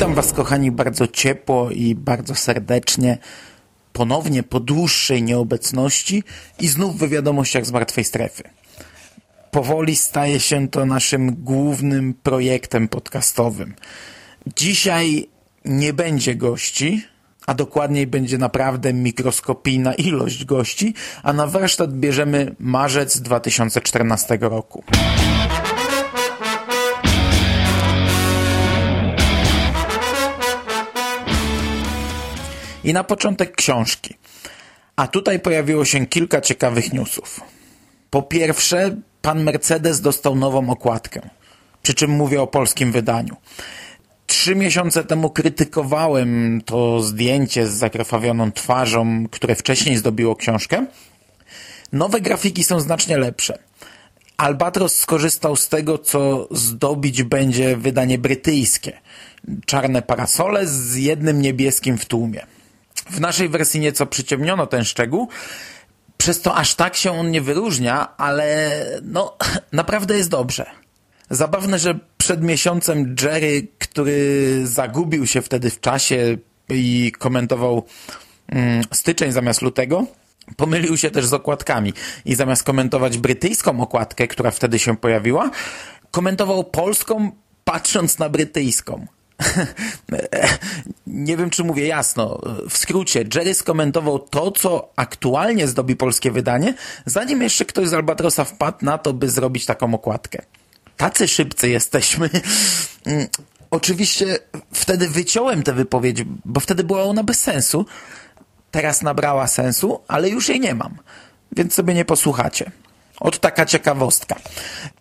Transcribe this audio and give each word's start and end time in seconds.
Witam 0.00 0.14
Was, 0.14 0.32
kochani, 0.32 0.70
bardzo 0.70 1.06
ciepło 1.06 1.70
i 1.70 1.94
bardzo 1.94 2.34
serdecznie. 2.34 3.18
Ponownie 3.92 4.42
po 4.42 4.60
dłuższej 4.60 5.22
nieobecności 5.22 6.22
i 6.60 6.68
znów 6.68 6.98
w 6.98 7.08
wiadomościach 7.08 7.66
z 7.66 7.72
martwej 7.72 8.04
strefy. 8.04 8.42
Powoli 9.50 9.96
staje 9.96 10.40
się 10.40 10.68
to 10.68 10.86
naszym 10.86 11.34
głównym 11.34 12.14
projektem 12.22 12.88
podcastowym. 12.88 13.74
Dzisiaj 14.56 15.28
nie 15.64 15.92
będzie 15.92 16.34
gości, 16.34 17.04
a 17.46 17.54
dokładniej 17.54 18.06
będzie 18.06 18.38
naprawdę 18.38 18.92
mikroskopijna 18.92 19.94
ilość 19.94 20.44
gości, 20.44 20.94
a 21.22 21.32
na 21.32 21.46
warsztat 21.46 21.92
bierzemy 21.92 22.54
marzec 22.58 23.20
2014 23.20 24.38
roku. 24.40 24.84
I 32.90 32.92
na 32.92 33.04
początek 33.04 33.56
książki. 33.56 34.14
A 34.96 35.08
tutaj 35.08 35.40
pojawiło 35.40 35.84
się 35.84 36.06
kilka 36.06 36.40
ciekawych 36.40 36.92
newsów. 36.92 37.40
Po 38.10 38.22
pierwsze, 38.22 38.96
pan 39.22 39.42
Mercedes 39.42 40.00
dostał 40.00 40.36
nową 40.36 40.70
okładkę. 40.70 41.20
Przy 41.82 41.94
czym 41.94 42.10
mówię 42.10 42.42
o 42.42 42.46
polskim 42.46 42.92
wydaniu. 42.92 43.36
Trzy 44.26 44.54
miesiące 44.54 45.04
temu 45.04 45.30
krytykowałem 45.30 46.60
to 46.64 47.02
zdjęcie 47.02 47.66
z 47.66 47.70
zakrwawioną 47.70 48.52
twarzą, 48.52 49.28
które 49.30 49.54
wcześniej 49.54 49.96
zdobiło 49.96 50.36
książkę. 50.36 50.86
Nowe 51.92 52.20
grafiki 52.20 52.64
są 52.64 52.80
znacznie 52.80 53.18
lepsze. 53.18 53.58
Albatros 54.36 54.96
skorzystał 54.96 55.56
z 55.56 55.68
tego, 55.68 55.98
co 55.98 56.48
zdobić 56.50 57.22
będzie 57.22 57.76
wydanie 57.76 58.18
brytyjskie. 58.18 59.00
Czarne 59.66 60.02
parasole 60.02 60.66
z 60.66 60.96
jednym 60.96 61.42
niebieskim 61.42 61.98
w 61.98 62.04
tłumie. 62.04 62.46
W 63.10 63.20
naszej 63.20 63.48
wersji 63.48 63.80
nieco 63.80 64.06
przyciemniono 64.06 64.66
ten 64.66 64.84
szczegół, 64.84 65.28
przez 66.16 66.40
to 66.40 66.54
aż 66.54 66.74
tak 66.74 66.96
się 66.96 67.12
on 67.12 67.30
nie 67.30 67.40
wyróżnia, 67.40 68.16
ale 68.16 68.70
no 69.02 69.36
naprawdę 69.72 70.16
jest 70.16 70.30
dobrze. 70.30 70.66
Zabawne, 71.30 71.78
że 71.78 71.98
przed 72.18 72.42
miesiącem 72.42 73.16
Jerry, 73.22 73.68
który 73.78 74.60
zagubił 74.66 75.26
się 75.26 75.42
wtedy 75.42 75.70
w 75.70 75.80
czasie 75.80 76.36
i 76.68 77.12
komentował 77.18 77.86
mm, 78.48 78.84
styczeń 78.92 79.32
zamiast 79.32 79.62
lutego, 79.62 80.06
pomylił 80.56 80.96
się 80.96 81.10
też 81.10 81.26
z 81.26 81.32
okładkami 81.32 81.92
i 82.24 82.34
zamiast 82.34 82.62
komentować 82.62 83.18
brytyjską 83.18 83.80
okładkę, 83.80 84.28
która 84.28 84.50
wtedy 84.50 84.78
się 84.78 84.96
pojawiła, 84.96 85.50
komentował 86.10 86.64
polską, 86.64 87.30
patrząc 87.64 88.18
na 88.18 88.28
brytyjską. 88.28 89.06
nie 91.06 91.36
wiem, 91.36 91.50
czy 91.50 91.64
mówię 91.64 91.86
jasno. 91.86 92.40
W 92.70 92.78
skrócie, 92.78 93.24
Jerry 93.34 93.54
skomentował 93.54 94.18
to, 94.18 94.50
co 94.50 94.92
aktualnie 94.96 95.68
zdobi 95.68 95.96
polskie 95.96 96.30
wydanie, 96.30 96.74
zanim 97.06 97.42
jeszcze 97.42 97.64
ktoś 97.64 97.88
z 97.88 97.94
Albatrosa 97.94 98.44
wpadł 98.44 98.84
na 98.84 98.98
to, 98.98 99.12
by 99.12 99.30
zrobić 99.30 99.66
taką 99.66 99.94
okładkę. 99.94 100.42
Tacy 100.96 101.28
szybcy 101.28 101.68
jesteśmy. 101.68 102.30
Mm, 103.04 103.26
oczywiście 103.70 104.38
wtedy 104.72 105.08
wyciąłem 105.08 105.62
tę 105.62 105.72
wypowiedź, 105.72 106.24
bo 106.44 106.60
wtedy 106.60 106.84
była 106.84 107.02
ona 107.02 107.24
bez 107.24 107.40
sensu. 107.40 107.86
Teraz 108.70 109.02
nabrała 109.02 109.46
sensu, 109.46 110.00
ale 110.08 110.28
już 110.28 110.48
jej 110.48 110.60
nie 110.60 110.74
mam. 110.74 110.98
Więc 111.52 111.74
sobie 111.74 111.94
nie 111.94 112.04
posłuchacie. 112.04 112.70
Od 113.20 113.38
taka 113.38 113.66
ciekawostka. 113.66 114.36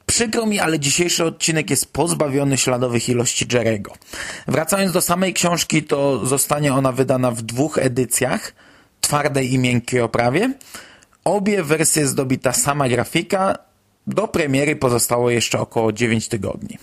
Przykro 0.05 0.45
mi, 0.45 0.59
ale 0.59 0.79
dzisiejszy 0.79 1.25
odcinek 1.25 1.69
jest 1.69 1.93
pozbawiony 1.93 2.57
śladowych 2.57 3.09
ilości 3.09 3.47
Jerego. 3.53 3.93
Wracając 4.47 4.91
do 4.91 5.01
samej 5.01 5.33
książki, 5.33 5.83
to 5.83 6.25
zostanie 6.25 6.73
ona 6.73 6.91
wydana 6.91 7.31
w 7.31 7.41
dwóch 7.41 7.77
edycjach, 7.77 8.53
twardej 9.01 9.53
i 9.53 9.59
miękkiej 9.59 10.01
oprawie. 10.01 10.53
Obie 11.23 11.63
wersje 11.63 12.07
zdobi 12.07 12.39
ta 12.39 12.53
sama 12.53 12.89
grafika. 12.89 13.55
Do 14.07 14.27
premiery 14.27 14.75
pozostało 14.75 15.29
jeszcze 15.29 15.59
około 15.59 15.91
9 15.91 16.27
tygodni. 16.27 16.77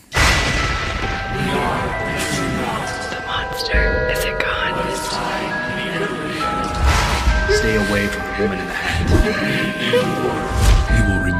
Stay 7.58 7.76
away 7.76 8.06
from 8.08 8.22
the 8.22 8.42
woman 8.42 8.58
in 8.58 8.66
the 8.66 9.32
hat 9.32 10.45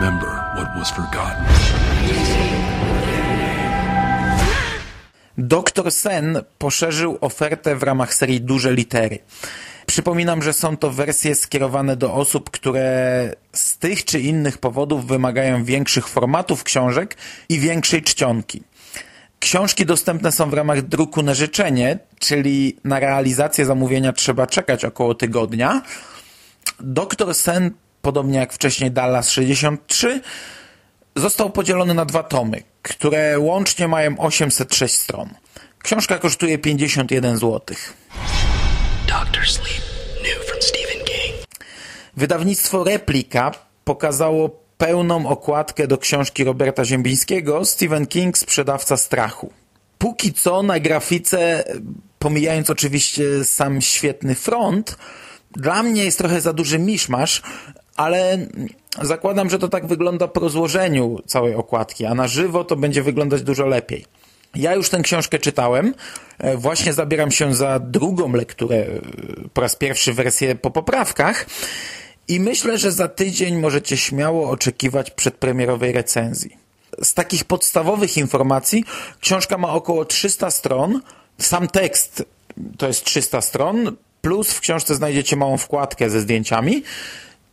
remember 0.07 0.31
what 0.55 0.79
was 0.79 0.91
forgotten. 0.91 1.45
Doktor 5.39 5.93
Sen 5.93 6.43
poszerzył 6.59 7.19
ofertę 7.21 7.77
w 7.77 7.83
ramach 7.83 8.15
serii 8.15 8.41
Duże 8.41 8.73
Litery. 8.73 9.19
Przypominam, 9.87 10.43
że 10.43 10.53
są 10.53 10.77
to 10.77 10.91
wersje 10.91 11.35
skierowane 11.35 11.97
do 11.97 12.15
osób, 12.15 12.51
które 12.51 13.33
z 13.53 13.79
tych 13.79 14.05
czy 14.05 14.21
innych 14.21 14.59
powodów 14.59 15.07
wymagają 15.07 15.65
większych 15.65 16.09
formatów 16.09 16.65
książek 16.65 17.17
i 17.49 17.61
większej 17.61 18.03
czcionki. 18.03 18.63
Książki 19.39 19.87
dostępne 19.87 20.33
są 20.33 20.51
w 20.51 20.55
ramach 20.55 20.83
druku 20.83 21.23
na 21.23 21.35
życzenie, 21.35 21.99
czyli 22.19 22.77
na 22.85 23.01
realizację 23.01 23.65
zamówienia 23.65 24.13
trzeba 24.13 24.47
czekać 24.47 24.85
około 24.85 25.15
tygodnia. 25.15 25.83
Doktor 26.81 27.35
Sen 27.35 27.71
podobnie 28.07 28.39
jak 28.39 28.53
wcześniej 28.53 28.91
Dallas 28.91 29.31
63, 29.31 30.21
został 31.17 31.51
podzielony 31.51 31.95
na 31.95 32.05
dwa 32.05 32.23
tomy, 32.23 32.63
które 32.83 33.39
łącznie 33.39 33.89
mają 33.89 34.19
806 34.19 34.95
stron. 34.95 35.29
Książka 35.83 36.19
kosztuje 36.19 36.59
51 36.59 37.37
zł. 37.37 37.77
Wydawnictwo 42.17 42.85
Replika 42.85 43.53
pokazało 43.85 44.61
pełną 44.79 45.29
okładkę 45.29 45.87
do 45.87 45.99
książki 45.99 46.45
Roberta 46.45 46.85
Ziembińskiego 46.85 47.65
Stephen 47.65 48.07
King 48.07 48.39
Sprzedawca 48.39 48.97
strachu. 48.97 49.53
Póki 49.99 50.33
co 50.33 50.63
na 50.63 50.81
grafice, 50.81 51.65
pomijając 52.19 52.71
oczywiście 52.71 53.45
sam 53.45 53.81
świetny 53.81 54.35
front, 54.35 54.97
dla 55.51 55.83
mnie 55.83 56.05
jest 56.05 56.19
trochę 56.19 56.41
za 56.41 56.53
duży 56.53 56.79
miszmasz, 56.79 57.43
ale 57.97 58.39
zakładam, 59.03 59.51
że 59.51 59.59
to 59.59 59.69
tak 59.69 59.87
wygląda 59.87 60.29
po 60.29 60.41
rozłożeniu 60.41 61.23
całej 61.27 61.55
okładki, 61.55 62.07
a 62.07 62.15
na 62.15 62.29
żywo 62.29 62.65
to 62.65 62.77
będzie 62.77 63.03
wyglądać 63.03 63.43
dużo 63.43 63.67
lepiej. 63.67 64.05
Ja 64.55 64.75
już 64.75 64.89
tę 64.89 65.01
książkę 65.01 65.39
czytałem, 65.39 65.95
e, 66.39 66.57
właśnie 66.57 66.93
zabieram 66.93 67.31
się 67.31 67.55
za 67.55 67.79
drugą 67.79 68.33
lekturę, 68.33 68.77
e, 68.77 69.01
po 69.53 69.61
raz 69.61 69.77
pierwszy 69.77 70.13
wersję 70.13 70.55
po 70.55 70.71
poprawkach. 70.71 71.47
I 72.29 72.41
myślę, 72.41 72.79
że 72.79 72.93
za 72.93 73.09
tydzień 73.09 73.57
możecie 73.57 73.97
śmiało 73.97 74.51
oczekiwać 74.51 75.11
przedpremierowej 75.11 75.93
recenzji. 75.93 76.57
Z 77.03 77.15
takich 77.15 77.45
podstawowych 77.45 78.17
informacji 78.17 78.85
książka 79.21 79.59
ma 79.59 79.73
około 79.73 80.05
300 80.05 80.51
stron, 80.51 81.01
sam 81.39 81.69
tekst 81.69 82.25
to 82.79 82.87
jest 82.87 83.05
300 83.05 83.41
stron, 83.41 83.97
plus 84.21 84.53
w 84.53 84.61
książce 84.61 84.95
znajdziecie 84.95 85.37
małą 85.37 85.57
wkładkę 85.57 86.11
ze 86.11 86.21
zdjęciami, 86.21 86.83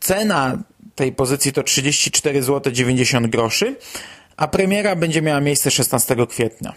Cena 0.04 0.58
tej 0.94 1.12
pozycji 1.12 1.52
to 1.52 1.62
34 1.62 2.42
zł 2.42 2.72
90 2.72 3.26
groszy, 3.26 3.76
a 4.36 4.48
premiera 4.48 4.96
będzie 4.96 5.22
miała 5.22 5.40
miejsce 5.40 5.70
16 5.70 6.16
kwietnia. 6.28 6.72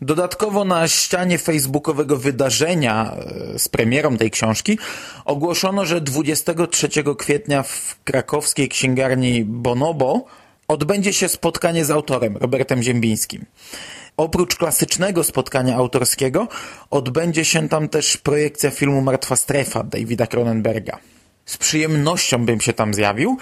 Dodatkowo 0.00 0.64
na 0.64 0.88
ścianie 0.88 1.38
facebookowego 1.38 2.16
wydarzenia 2.16 3.12
e, 3.54 3.58
z 3.58 3.68
premierą 3.68 4.16
tej 4.16 4.30
książki 4.30 4.78
ogłoszono, 5.24 5.86
że 5.86 6.00
23 6.00 6.88
kwietnia 7.18 7.62
w 7.62 7.96
krakowskiej 8.04 8.68
księgarni 8.68 9.44
Bonobo 9.44 10.24
odbędzie 10.68 11.12
się 11.12 11.28
spotkanie 11.28 11.84
z 11.84 11.90
autorem 11.90 12.36
Robertem 12.36 12.82
Ziembińskim. 12.82 13.44
Oprócz 14.16 14.56
klasycznego 14.56 15.24
spotkania 15.24 15.76
autorskiego 15.76 16.48
odbędzie 16.90 17.44
się 17.44 17.68
tam 17.68 17.88
też 17.88 18.16
projekcja 18.16 18.70
filmu 18.70 19.00
Martwa 19.02 19.36
Strefa 19.36 19.82
Davida 19.82 20.26
Cronenberga 20.26 20.98
z 21.48 21.56
przyjemnością 21.56 22.46
bym 22.46 22.60
się 22.60 22.72
tam 22.72 22.94
zjawił, 22.94 23.38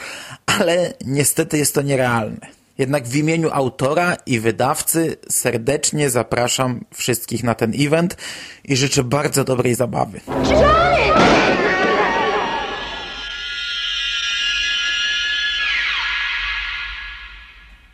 ale 0.46 0.94
niestety 1.04 1.58
jest 1.58 1.74
to 1.74 1.82
nierealne. 1.82 2.46
Jednak 2.78 3.08
w 3.08 3.16
imieniu 3.16 3.50
autora 3.52 4.16
i 4.26 4.40
wydawcy 4.40 5.16
serdecznie 5.30 6.10
zapraszam 6.10 6.84
wszystkich 6.94 7.44
na 7.44 7.54
ten 7.54 7.72
event 7.78 8.16
i 8.64 8.76
życzę 8.76 9.04
bardzo 9.04 9.44
dobrej 9.44 9.74
zabawy. 9.74 10.20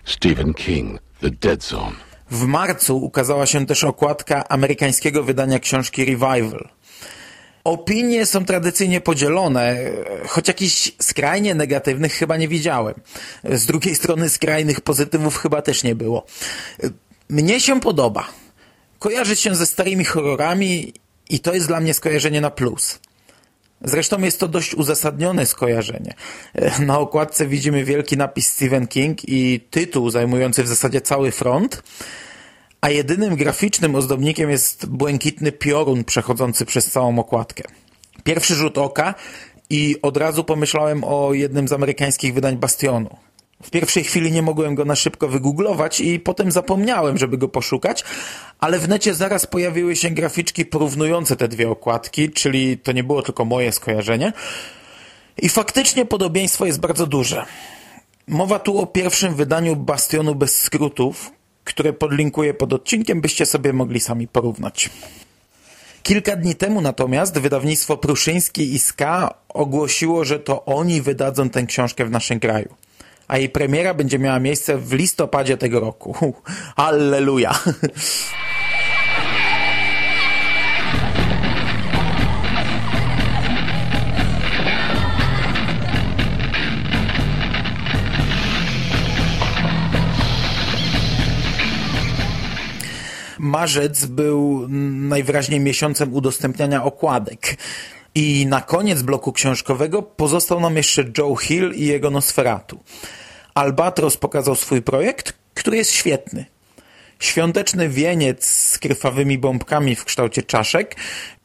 Stephen 0.04 0.54
King, 0.54 1.00
The 1.20 1.30
Dead 1.30 1.64
Zone. 1.64 1.96
W 2.30 2.46
marcu 2.46 2.96
ukazała 2.96 3.46
się 3.46 3.66
też 3.66 3.84
okładka 3.84 4.48
amerykańskiego 4.48 5.22
wydania 5.22 5.58
książki 5.58 6.04
Revival. 6.04 6.68
Opinie 7.64 8.26
są 8.26 8.44
tradycyjnie 8.44 9.00
podzielone, 9.00 9.76
choć 10.26 10.48
jakichś 10.48 10.92
skrajnie 11.02 11.54
negatywnych 11.54 12.12
chyba 12.12 12.36
nie 12.36 12.48
widziałem. 12.48 12.94
Z 13.44 13.66
drugiej 13.66 13.94
strony 13.94 14.28
skrajnych 14.28 14.80
pozytywów 14.80 15.36
chyba 15.36 15.62
też 15.62 15.82
nie 15.82 15.94
było. 15.94 16.26
Mnie 17.28 17.60
się 17.60 17.80
podoba. 17.80 18.28
Kojarzy 18.98 19.36
się 19.36 19.54
ze 19.54 19.66
starymi 19.66 20.04
horrorami 20.04 20.92
i 21.30 21.40
to 21.40 21.54
jest 21.54 21.66
dla 21.66 21.80
mnie 21.80 21.94
skojarzenie 21.94 22.40
na 22.40 22.50
plus. 22.50 22.98
Zresztą 23.84 24.22
jest 24.22 24.40
to 24.40 24.48
dość 24.48 24.74
uzasadnione 24.74 25.46
skojarzenie. 25.46 26.14
Na 26.78 26.98
okładce 26.98 27.46
widzimy 27.46 27.84
wielki 27.84 28.16
napis 28.16 28.48
Stephen 28.48 28.86
King 28.86 29.28
i 29.28 29.60
tytuł 29.70 30.10
zajmujący 30.10 30.62
w 30.62 30.68
zasadzie 30.68 31.00
cały 31.00 31.30
front, 31.30 31.82
a 32.82 32.90
jedynym 32.90 33.37
graficznym 33.37 33.94
ozdobnikiem 33.94 34.50
jest 34.50 34.87
błękitny 34.87 35.52
piorun 35.52 36.05
przechodzący 36.05 36.67
przez 36.67 36.90
całą 36.90 37.19
okładkę. 37.19 37.62
Pierwszy 38.25 38.55
rzut 38.55 38.79
oka 38.79 39.14
i 39.70 39.96
od 40.02 40.17
razu 40.17 40.44
pomyślałem 40.44 41.05
o 41.05 41.34
jednym 41.34 41.69
z 41.69 41.73
amerykańskich 41.73 42.34
wydań 42.34 42.56
Bastionu. 42.56 43.17
W 43.62 43.70
pierwszej 43.70 44.05
chwili 44.05 44.32
nie 44.32 44.43
mogłem 44.43 44.75
go 44.75 44.84
na 44.84 44.96
szybko 44.96 45.29
wygooglować 45.29 46.00
i 46.00 46.20
potem 46.20 46.52
zapomniałem, 46.52 47.19
żeby 47.19 47.38
go 47.38 47.49
poszukać, 47.49 48.05
ale 48.58 48.79
w 48.79 48.88
necie 48.88 49.14
zaraz 49.14 49.46
pojawiły 49.46 49.96
się 49.96 50.11
graficzki 50.11 50.64
porównujące 50.64 51.37
te 51.37 51.49
dwie 51.49 51.70
okładki, 51.70 52.31
czyli 52.31 52.79
to 52.79 52.93
nie 52.93 53.05
było 53.05 53.23
tylko 53.23 53.44
moje 53.44 53.73
skojarzenie. 53.73 54.32
I 55.38 55.49
faktycznie 55.49 56.05
podobieństwo 56.05 56.67
jest 56.67 56.81
bardzo 56.81 57.06
duże. 57.06 57.46
Mowa 58.29 58.58
tu 58.58 58.79
o 58.79 58.87
pierwszym 58.87 59.34
wydaniu 59.34 59.76
Bastionu 59.76 60.34
bez 60.34 60.58
skrótów, 60.58 61.31
które 61.64 61.92
podlinkuję 61.92 62.54
pod 62.54 62.72
odcinkiem, 62.72 63.20
byście 63.20 63.46
sobie 63.46 63.72
mogli 63.72 64.00
sami 64.00 64.28
porównać. 64.28 64.90
Kilka 66.02 66.36
dni 66.36 66.54
temu 66.54 66.80
natomiast 66.80 67.38
wydawnictwo 67.38 67.96
Pruszyński 67.96 68.74
i 68.74 68.78
Ska 68.78 69.34
ogłosiło, 69.48 70.24
że 70.24 70.38
to 70.38 70.64
oni 70.64 71.02
wydadzą 71.02 71.50
tę 71.50 71.62
książkę 71.62 72.04
w 72.04 72.10
naszym 72.10 72.40
kraju. 72.40 72.74
A 73.28 73.38
jej 73.38 73.48
premiera 73.48 73.94
będzie 73.94 74.18
miała 74.18 74.38
miejsce 74.38 74.78
w 74.78 74.92
listopadzie 74.92 75.56
tego 75.56 75.80
roku. 75.80 76.34
Halleluja! 76.76 77.58
marzec 93.42 94.04
był 94.04 94.66
najwyraźniej 95.08 95.60
miesiącem 95.60 96.14
udostępniania 96.14 96.84
okładek. 96.84 97.56
I 98.14 98.46
na 98.46 98.60
koniec 98.60 99.02
bloku 99.02 99.32
książkowego 99.32 100.02
pozostał 100.02 100.60
nam 100.60 100.76
jeszcze 100.76 101.04
Joe 101.18 101.36
Hill 101.36 101.72
i 101.74 101.86
jego 101.86 102.10
Nosferatu. 102.10 102.80
Albatros 103.54 104.16
pokazał 104.16 104.54
swój 104.54 104.82
projekt, 104.82 105.32
który 105.54 105.76
jest 105.76 105.92
świetny. 105.92 106.44
Świąteczny 107.18 107.88
wieniec 107.88 108.46
z 108.46 108.78
krwawymi 108.78 109.38
bombkami 109.38 109.96
w 109.96 110.04
kształcie 110.04 110.42
czaszek, 110.42 110.96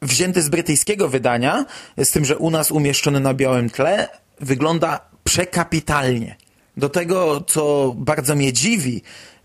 wzięty 0.02 0.42
z 0.42 0.48
brytyjskiego 0.48 1.08
wydania, 1.08 1.64
z 1.96 2.10
tym, 2.10 2.24
że 2.24 2.38
u 2.38 2.50
nas 2.50 2.70
umieszczony 2.70 3.20
na 3.20 3.34
białym 3.34 3.70
tle, 3.70 4.08
wygląda 4.40 5.00
przekapitalnie. 5.24 6.36
Do 6.76 6.88
tego, 6.88 7.40
co 7.40 7.94
bardzo 7.96 8.34
mnie 8.34 8.52
dziwi, 8.52 9.02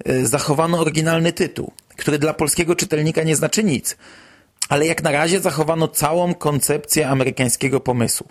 y, 0.09 0.27
zachowano 0.27 0.79
oryginalny 0.79 1.33
tytuł 1.33 1.73
który 1.95 2.19
dla 2.19 2.33
polskiego 2.33 2.75
czytelnika 2.75 3.23
nie 3.23 3.35
znaczy 3.35 3.63
nic. 3.63 3.97
Ale 4.69 4.85
jak 4.87 5.03
na 5.03 5.11
razie 5.11 5.39
zachowano 5.39 5.87
całą 5.87 6.33
koncepcję 6.33 7.09
amerykańskiego 7.09 7.79
pomysłu. 7.79 8.27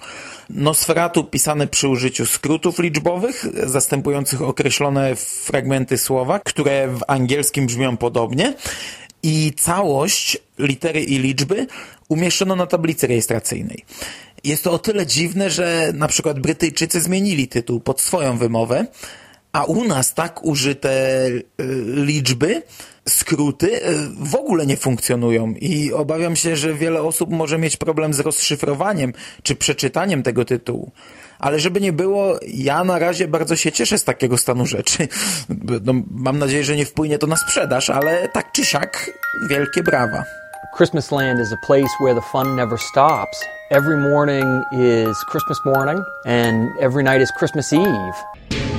Nosferatu 0.50 1.24
pisane 1.24 1.66
przy 1.66 1.88
użyciu 1.88 2.26
skrótów 2.26 2.78
liczbowych, 2.78 3.46
zastępujących 3.66 4.42
określone 4.42 5.16
fragmenty 5.16 5.98
słowa, 5.98 6.38
które 6.38 6.88
w 6.88 7.00
angielskim 7.06 7.66
brzmią 7.66 7.96
podobnie. 7.96 8.54
I 9.22 9.52
całość, 9.56 10.38
litery 10.58 11.00
i 11.00 11.18
liczby, 11.18 11.66
umieszczono 12.08 12.56
na 12.56 12.66
tablicy 12.66 13.06
rejestracyjnej. 13.06 13.84
Jest 14.44 14.64
to 14.64 14.72
o 14.72 14.78
tyle 14.78 15.06
dziwne, 15.06 15.50
że 15.50 15.92
na 15.94 16.08
przykład 16.08 16.40
Brytyjczycy 16.40 17.00
zmienili 17.00 17.48
tytuł 17.48 17.80
pod 17.80 18.00
swoją 18.00 18.38
wymowę, 18.38 18.86
a 19.52 19.64
u 19.64 19.84
nas 19.84 20.14
tak 20.14 20.44
użyte 20.44 21.26
y, 21.28 21.44
liczby, 21.86 22.62
skróty 23.08 23.76
y, 23.76 24.08
w 24.18 24.34
ogóle 24.34 24.66
nie 24.66 24.76
funkcjonują 24.76 25.54
i 25.60 25.92
obawiam 25.92 26.36
się, 26.36 26.56
że 26.56 26.74
wiele 26.74 27.02
osób 27.02 27.30
może 27.30 27.58
mieć 27.58 27.76
problem 27.76 28.14
z 28.14 28.20
rozszyfrowaniem 28.20 29.12
czy 29.42 29.56
przeczytaniem 29.56 30.22
tego 30.22 30.44
tytułu. 30.44 30.92
Ale 31.38 31.60
żeby 31.60 31.80
nie 31.80 31.92
było, 31.92 32.38
ja 32.48 32.84
na 32.84 32.98
razie 32.98 33.28
bardzo 33.28 33.56
się 33.56 33.72
cieszę 33.72 33.98
z 33.98 34.04
takiego 34.04 34.38
stanu 34.38 34.66
rzeczy. 34.66 35.08
No, 35.84 35.92
mam 36.10 36.38
nadzieję, 36.38 36.64
że 36.64 36.76
nie 36.76 36.86
wpłynie 36.86 37.18
to 37.18 37.26
na 37.26 37.36
sprzedaż, 37.36 37.90
ale 37.90 38.28
tak 38.28 38.52
czy 38.52 38.64
siak, 38.64 39.10
wielkie 39.48 39.82
brawa. 39.82 40.24
Christmas 40.76 41.12
Land 41.12 41.40
is 41.40 41.52
a 41.52 41.66
place 41.66 41.90
where 42.00 42.14
the 42.14 42.26
fun 42.32 42.56
never 42.56 42.78
stops. 42.78 43.44
Every 43.70 43.96
morning 43.96 44.62
is 44.72 45.16
Christmas 45.30 45.58
morning 45.64 46.04
and 46.24 46.70
every 46.80 47.04
night 47.04 47.22
is 47.22 47.30
Christmas 47.38 47.72
Eve. 47.72 48.71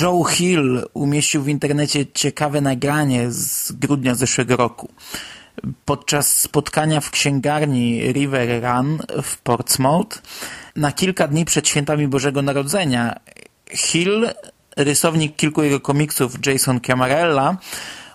Joe 0.00 0.24
Hill 0.24 0.82
umieścił 0.94 1.42
w 1.42 1.48
internecie 1.48 2.06
ciekawe 2.06 2.60
nagranie 2.60 3.30
z 3.30 3.72
grudnia 3.72 4.14
zeszłego 4.14 4.56
roku. 4.56 4.88
Podczas 5.84 6.38
spotkania 6.38 7.00
w 7.00 7.10
księgarni 7.10 8.12
River 8.12 8.62
Run 8.62 8.98
w 9.22 9.38
Portsmouth 9.38 10.22
na 10.76 10.92
kilka 10.92 11.28
dni 11.28 11.44
przed 11.44 11.68
świętami 11.68 12.08
Bożego 12.08 12.42
Narodzenia 12.42 13.20
Hill, 13.70 14.30
rysownik 14.76 15.36
kilku 15.36 15.62
jego 15.62 15.80
komiksów 15.80 16.46
Jason 16.46 16.80
Camarella 16.80 17.56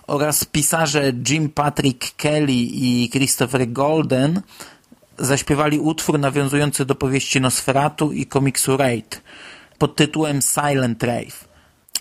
oraz 0.06 0.44
pisarze 0.44 1.12
Jim 1.28 1.50
Patrick 1.50 2.16
Kelly 2.16 2.52
i 2.52 3.10
Christopher 3.12 3.72
Golden 3.72 4.42
zaśpiewali 5.18 5.78
utwór 5.78 6.18
nawiązujący 6.18 6.84
do 6.84 6.94
powieści 6.94 7.40
Nosferatu 7.40 8.12
i 8.12 8.26
komiksu 8.26 8.76
Raid 8.76 9.22
pod 9.78 9.96
tytułem 9.96 10.40
Silent 10.42 11.02
Rave. 11.02 11.55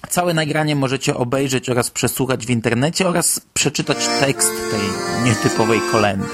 Całe 0.10 0.34
nagranie 0.34 0.76
możecie 0.76 1.16
obejrzeć 1.16 1.70
oraz 1.70 1.92
przesłuchać 1.92 2.46
w 2.46 2.50
internecie 2.50 3.08
oraz 3.08 3.42
przeczytać 3.54 3.98
tekst 4.20 4.52
tej 4.72 4.82
nietypowej 5.26 5.82
kolendy. 5.92 6.28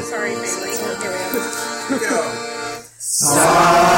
Silent 3.00 3.91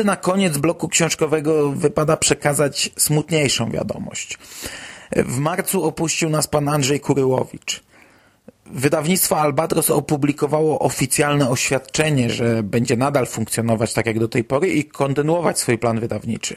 niestety 0.00 0.04
na 0.04 0.16
koniec 0.16 0.58
bloku 0.58 0.88
książkowego 0.88 1.70
wypada 1.70 2.16
przekazać 2.16 2.90
smutniejszą 2.96 3.70
wiadomość. 3.70 4.38
W 5.16 5.38
marcu 5.38 5.84
opuścił 5.84 6.30
nas 6.30 6.46
pan 6.46 6.68
Andrzej 6.68 7.00
Kuryłowicz. 7.00 7.82
Wydawnictwo 8.66 9.36
Albatros 9.36 9.90
opublikowało 9.90 10.78
oficjalne 10.78 11.50
oświadczenie, 11.50 12.30
że 12.30 12.62
będzie 12.62 12.96
nadal 12.96 13.26
funkcjonować 13.26 13.92
tak 13.92 14.06
jak 14.06 14.18
do 14.18 14.28
tej 14.28 14.44
pory 14.44 14.68
i 14.68 14.84
kontynuować 14.84 15.58
swój 15.58 15.78
plan 15.78 16.00
wydawniczy. 16.00 16.56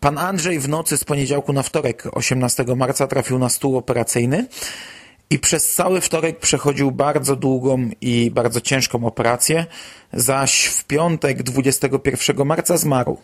Pan 0.00 0.18
Andrzej 0.18 0.58
w 0.58 0.68
nocy 0.68 0.96
z 0.96 1.04
poniedziałku 1.04 1.52
na 1.52 1.62
wtorek, 1.62 2.04
18 2.12 2.64
marca, 2.76 3.06
trafił 3.06 3.38
na 3.38 3.48
stół 3.48 3.76
operacyjny 3.76 4.46
i 5.32 5.38
przez 5.38 5.74
cały 5.74 6.00
wtorek 6.00 6.38
przechodził 6.38 6.90
bardzo 6.90 7.36
długą 7.36 7.90
i 8.00 8.30
bardzo 8.30 8.60
ciężką 8.60 9.06
operację, 9.06 9.66
zaś 10.12 10.64
w 10.64 10.84
piątek, 10.84 11.42
21 11.42 12.46
marca, 12.46 12.76
zmarł. 12.76 13.18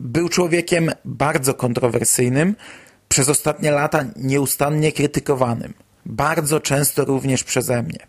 Był 0.00 0.28
człowiekiem 0.28 0.90
bardzo 1.04 1.54
kontrowersyjnym, 1.54 2.54
przez 3.08 3.28
ostatnie 3.28 3.70
lata 3.70 4.04
nieustannie 4.16 4.92
krytykowanym. 4.92 5.74
Bardzo 6.06 6.60
często 6.60 7.04
również 7.04 7.44
przeze 7.44 7.82
mnie. 7.82 8.06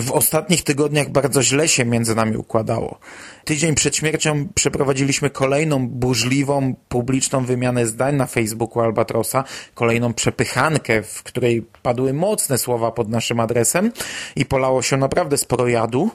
W 0.00 0.12
ostatnich 0.12 0.64
tygodniach 0.64 1.10
bardzo 1.10 1.42
źle 1.42 1.68
się 1.68 1.84
między 1.84 2.14
nami 2.14 2.36
układało. 2.36 2.98
Tydzień 3.44 3.74
przed 3.74 3.96
śmiercią 3.96 4.48
przeprowadziliśmy 4.54 5.30
kolejną 5.30 5.88
burzliwą, 5.88 6.74
publiczną 6.88 7.44
wymianę 7.44 7.86
zdań 7.86 8.16
na 8.16 8.26
Facebooku 8.26 8.82
Albatrosa, 8.82 9.44
kolejną 9.74 10.14
przepychankę, 10.14 11.02
w 11.02 11.22
której 11.22 11.62
padły 11.82 12.12
mocne 12.12 12.58
słowa 12.58 12.90
pod 12.92 13.08
naszym 13.08 13.40
adresem 13.40 13.92
i 14.36 14.46
polało 14.46 14.82
się 14.82 14.96
naprawdę 14.96 15.38
sporo 15.38 15.68
jadu. 15.68 16.10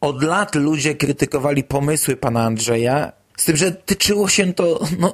Od 0.00 0.22
lat 0.22 0.54
ludzie 0.54 0.94
krytykowali 0.94 1.64
pomysły 1.64 2.16
pana 2.16 2.44
Andrzeja, 2.44 3.12
z 3.36 3.44
tym, 3.44 3.56
że 3.56 3.72
tyczyło 3.72 4.28
się 4.28 4.52
to 4.52 4.80
no, 4.98 5.12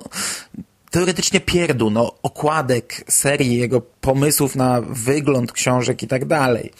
teoretycznie 0.90 1.40
pierdu, 1.40 1.90
no, 1.90 2.14
okładek 2.22 3.04
serii, 3.08 3.58
jego 3.58 3.80
pomysłów 3.80 4.56
na 4.56 4.80
wygląd 4.80 5.52
książek 5.52 6.02
i 6.02 6.06
tak 6.06 6.24
dalej. 6.24 6.72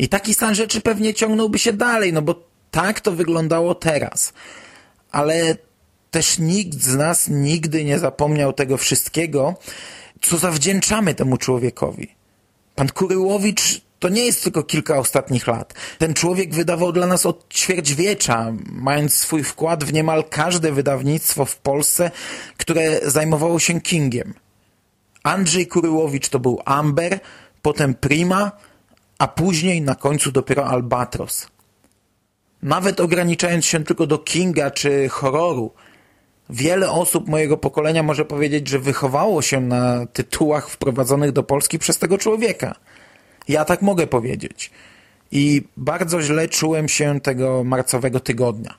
I 0.00 0.08
taki 0.08 0.34
stan 0.34 0.54
rzeczy 0.54 0.80
pewnie 0.80 1.14
ciągnąłby 1.14 1.58
się 1.58 1.72
dalej, 1.72 2.12
no 2.12 2.22
bo 2.22 2.34
tak 2.70 3.00
to 3.00 3.12
wyglądało 3.12 3.74
teraz. 3.74 4.32
Ale 5.12 5.56
też 6.10 6.38
nikt 6.38 6.82
z 6.82 6.96
nas 6.96 7.28
nigdy 7.28 7.84
nie 7.84 7.98
zapomniał 7.98 8.52
tego 8.52 8.76
wszystkiego, 8.76 9.54
co 10.20 10.38
zawdzięczamy 10.38 11.14
temu 11.14 11.36
człowiekowi. 11.36 12.14
Pan 12.74 12.88
Kuryłowicz 12.88 13.80
to 13.98 14.08
nie 14.08 14.26
jest 14.26 14.42
tylko 14.42 14.62
kilka 14.62 14.98
ostatnich 14.98 15.46
lat. 15.46 15.74
Ten 15.98 16.14
człowiek 16.14 16.54
wydawał 16.54 16.92
dla 16.92 17.06
nas 17.06 17.26
od 17.26 17.54
ćwierćwiecza, 17.54 18.52
mając 18.72 19.14
swój 19.14 19.44
wkład 19.44 19.84
w 19.84 19.92
niemal 19.92 20.24
każde 20.24 20.72
wydawnictwo 20.72 21.44
w 21.44 21.56
Polsce, 21.56 22.10
które 22.56 23.10
zajmowało 23.10 23.58
się 23.58 23.80
Kingiem. 23.80 24.34
Andrzej 25.22 25.66
Kuryłowicz 25.66 26.28
to 26.28 26.38
był 26.38 26.60
Amber, 26.64 27.20
potem 27.62 27.94
Prima, 27.94 28.52
a 29.20 29.28
później 29.28 29.82
na 29.82 29.94
końcu 29.94 30.32
dopiero 30.32 30.66
Albatros. 30.66 31.48
Nawet 32.62 33.00
ograniczając 33.00 33.66
się 33.66 33.84
tylko 33.84 34.06
do 34.06 34.18
Kinga 34.18 34.70
czy 34.70 35.08
horroru, 35.08 35.70
wiele 36.50 36.90
osób 36.90 37.28
mojego 37.28 37.56
pokolenia 37.56 38.02
może 38.02 38.24
powiedzieć, 38.24 38.68
że 38.68 38.78
wychowało 38.78 39.42
się 39.42 39.60
na 39.60 40.06
tytułach 40.06 40.70
wprowadzonych 40.70 41.32
do 41.32 41.42
Polski 41.42 41.78
przez 41.78 41.98
tego 41.98 42.18
człowieka. 42.18 42.74
Ja 43.48 43.64
tak 43.64 43.82
mogę 43.82 44.06
powiedzieć. 44.06 44.70
I 45.32 45.62
bardzo 45.76 46.22
źle 46.22 46.48
czułem 46.48 46.88
się 46.88 47.20
tego 47.20 47.64
marcowego 47.64 48.20
tygodnia. 48.20 48.74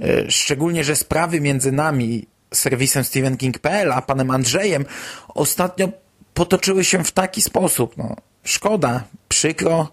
E, 0.00 0.30
szczególnie, 0.30 0.84
że 0.84 0.96
sprawy 0.96 1.40
między 1.40 1.72
nami, 1.72 2.26
serwisem 2.54 3.04
StephenKing.pl, 3.04 3.92
a 3.92 4.02
panem 4.02 4.30
Andrzejem 4.30 4.84
ostatnio 5.28 5.88
potoczyły 6.34 6.84
się 6.84 7.04
w 7.04 7.12
taki 7.12 7.42
sposób. 7.42 7.96
No, 7.96 8.16
szkoda, 8.46 9.04
przykro, 9.28 9.88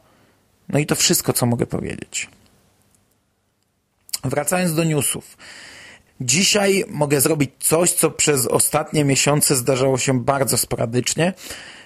no 0.69 0.79
i 0.79 0.86
to 0.86 0.95
wszystko, 0.95 1.33
co 1.33 1.45
mogę 1.45 1.65
powiedzieć. 1.65 2.29
Wracając 4.24 4.75
do 4.75 4.83
newsów. 4.83 5.38
Dzisiaj 6.22 6.86
mogę 6.88 7.22
zrobić 7.22 7.51
coś, 7.60 7.91
co 7.91 8.12
przez 8.12 8.48
ostatnie 8.48 9.05
miesiące 9.05 9.55
zdarzało 9.55 9.98
się 9.98 10.19
bardzo 10.19 10.57
sporadycznie, 10.57 11.33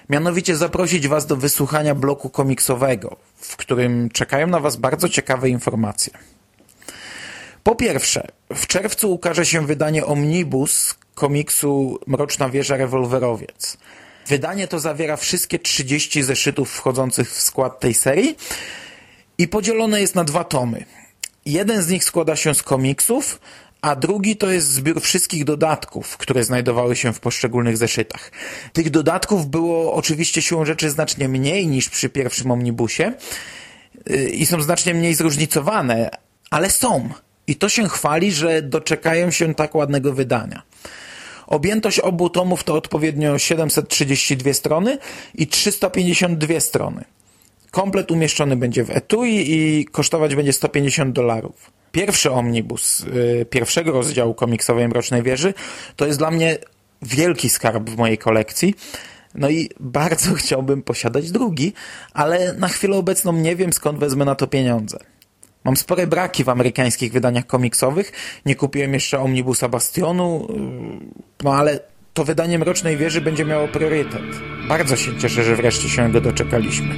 mianowicie 0.08 0.56
zaprosić 0.56 1.08
Was 1.08 1.26
do 1.26 1.36
wysłuchania 1.36 1.94
bloku 1.94 2.30
komiksowego, 2.30 3.16
w 3.36 3.56
którym 3.56 4.10
czekają 4.10 4.46
na 4.46 4.60
Was 4.60 4.76
bardzo 4.76 5.08
ciekawe 5.08 5.48
informacje. 5.48 6.12
Po 7.62 7.74
pierwsze, 7.74 8.28
w 8.54 8.66
czerwcu 8.66 9.12
ukaże 9.12 9.46
się 9.46 9.66
wydanie 9.66 10.06
Omnibus 10.06 10.94
komiksu 11.14 11.98
Mroczna 12.06 12.48
Wieża 12.48 12.76
Rewolwerowiec. 12.76 13.78
Wydanie 14.28 14.68
to 14.68 14.78
zawiera 14.78 15.16
wszystkie 15.16 15.58
30 15.58 16.22
zeszytów 16.22 16.70
wchodzących 16.70 17.30
w 17.32 17.40
skład 17.40 17.80
tej 17.80 17.94
serii 17.94 18.36
i 19.38 19.48
podzielone 19.48 20.00
jest 20.00 20.14
na 20.14 20.24
dwa 20.24 20.44
tomy. 20.44 20.84
Jeden 21.46 21.82
z 21.82 21.88
nich 21.88 22.04
składa 22.04 22.36
się 22.36 22.54
z 22.54 22.62
komiksów, 22.62 23.40
a 23.80 23.96
drugi 23.96 24.36
to 24.36 24.50
jest 24.50 24.72
zbiór 24.72 25.00
wszystkich 25.00 25.44
dodatków, 25.44 26.16
które 26.16 26.44
znajdowały 26.44 26.96
się 26.96 27.12
w 27.12 27.20
poszczególnych 27.20 27.76
zeszytach. 27.76 28.30
Tych 28.72 28.90
dodatków 28.90 29.46
było 29.46 29.94
oczywiście 29.94 30.42
siłą 30.42 30.64
rzeczy 30.64 30.90
znacznie 30.90 31.28
mniej 31.28 31.66
niż 31.66 31.88
przy 31.88 32.08
pierwszym 32.08 32.50
omnibusie 32.50 33.12
y, 34.10 34.28
i 34.30 34.46
są 34.46 34.62
znacznie 34.62 34.94
mniej 34.94 35.14
zróżnicowane, 35.14 36.10
ale 36.50 36.70
są. 36.70 37.08
I 37.46 37.56
to 37.56 37.68
się 37.68 37.88
chwali, 37.88 38.32
że 38.32 38.62
doczekają 38.62 39.30
się 39.30 39.54
tak 39.54 39.74
ładnego 39.74 40.12
wydania. 40.12 40.62
Objętość 41.48 41.98
obu 41.98 42.30
tomów 42.30 42.64
to 42.64 42.74
odpowiednio 42.74 43.38
732 43.38 44.52
strony 44.52 44.98
i 45.34 45.46
352 45.46 46.60
strony. 46.60 47.04
Komplet 47.70 48.10
umieszczony 48.10 48.56
będzie 48.56 48.84
w 48.84 48.90
etui 48.90 49.52
i 49.52 49.84
kosztować 49.84 50.34
będzie 50.34 50.52
150 50.52 51.14
dolarów. 51.14 51.70
Pierwszy 51.92 52.30
omnibus 52.30 53.00
yy, 53.00 53.46
pierwszego 53.50 53.92
rozdziału 53.92 54.34
komiksowej 54.34 54.88
Mrocznej 54.88 55.22
Wieży 55.22 55.54
to 55.96 56.06
jest 56.06 56.18
dla 56.18 56.30
mnie 56.30 56.58
wielki 57.02 57.48
skarb 57.48 57.90
w 57.90 57.96
mojej 57.96 58.18
kolekcji. 58.18 58.74
No 59.34 59.50
i 59.50 59.70
bardzo 59.80 60.34
chciałbym 60.40 60.82
posiadać 60.82 61.30
drugi, 61.30 61.72
ale 62.12 62.52
na 62.52 62.68
chwilę 62.68 62.96
obecną 62.96 63.32
nie 63.32 63.56
wiem 63.56 63.72
skąd 63.72 63.98
wezmę 63.98 64.24
na 64.24 64.34
to 64.34 64.46
pieniądze. 64.46 64.98
Mam 65.68 65.76
spore 65.76 66.06
braki 66.06 66.44
w 66.44 66.48
amerykańskich 66.48 67.12
wydaniach 67.12 67.46
komiksowych. 67.46 68.12
Nie 68.46 68.54
kupiłem 68.54 68.94
jeszcze 68.94 69.20
Omnibusa 69.20 69.68
Bastionu, 69.68 70.46
yy, 70.50 71.24
no 71.44 71.54
ale 71.54 71.80
to 72.14 72.24
wydanie 72.24 72.58
Mrocznej 72.58 72.96
Wieży 72.96 73.20
będzie 73.20 73.44
miało 73.44 73.68
priorytet. 73.68 74.22
Bardzo 74.68 74.96
się 74.96 75.18
cieszę, 75.18 75.44
że 75.44 75.56
wreszcie 75.56 75.88
się 75.88 76.12
go 76.12 76.20
doczekaliśmy. 76.20 76.94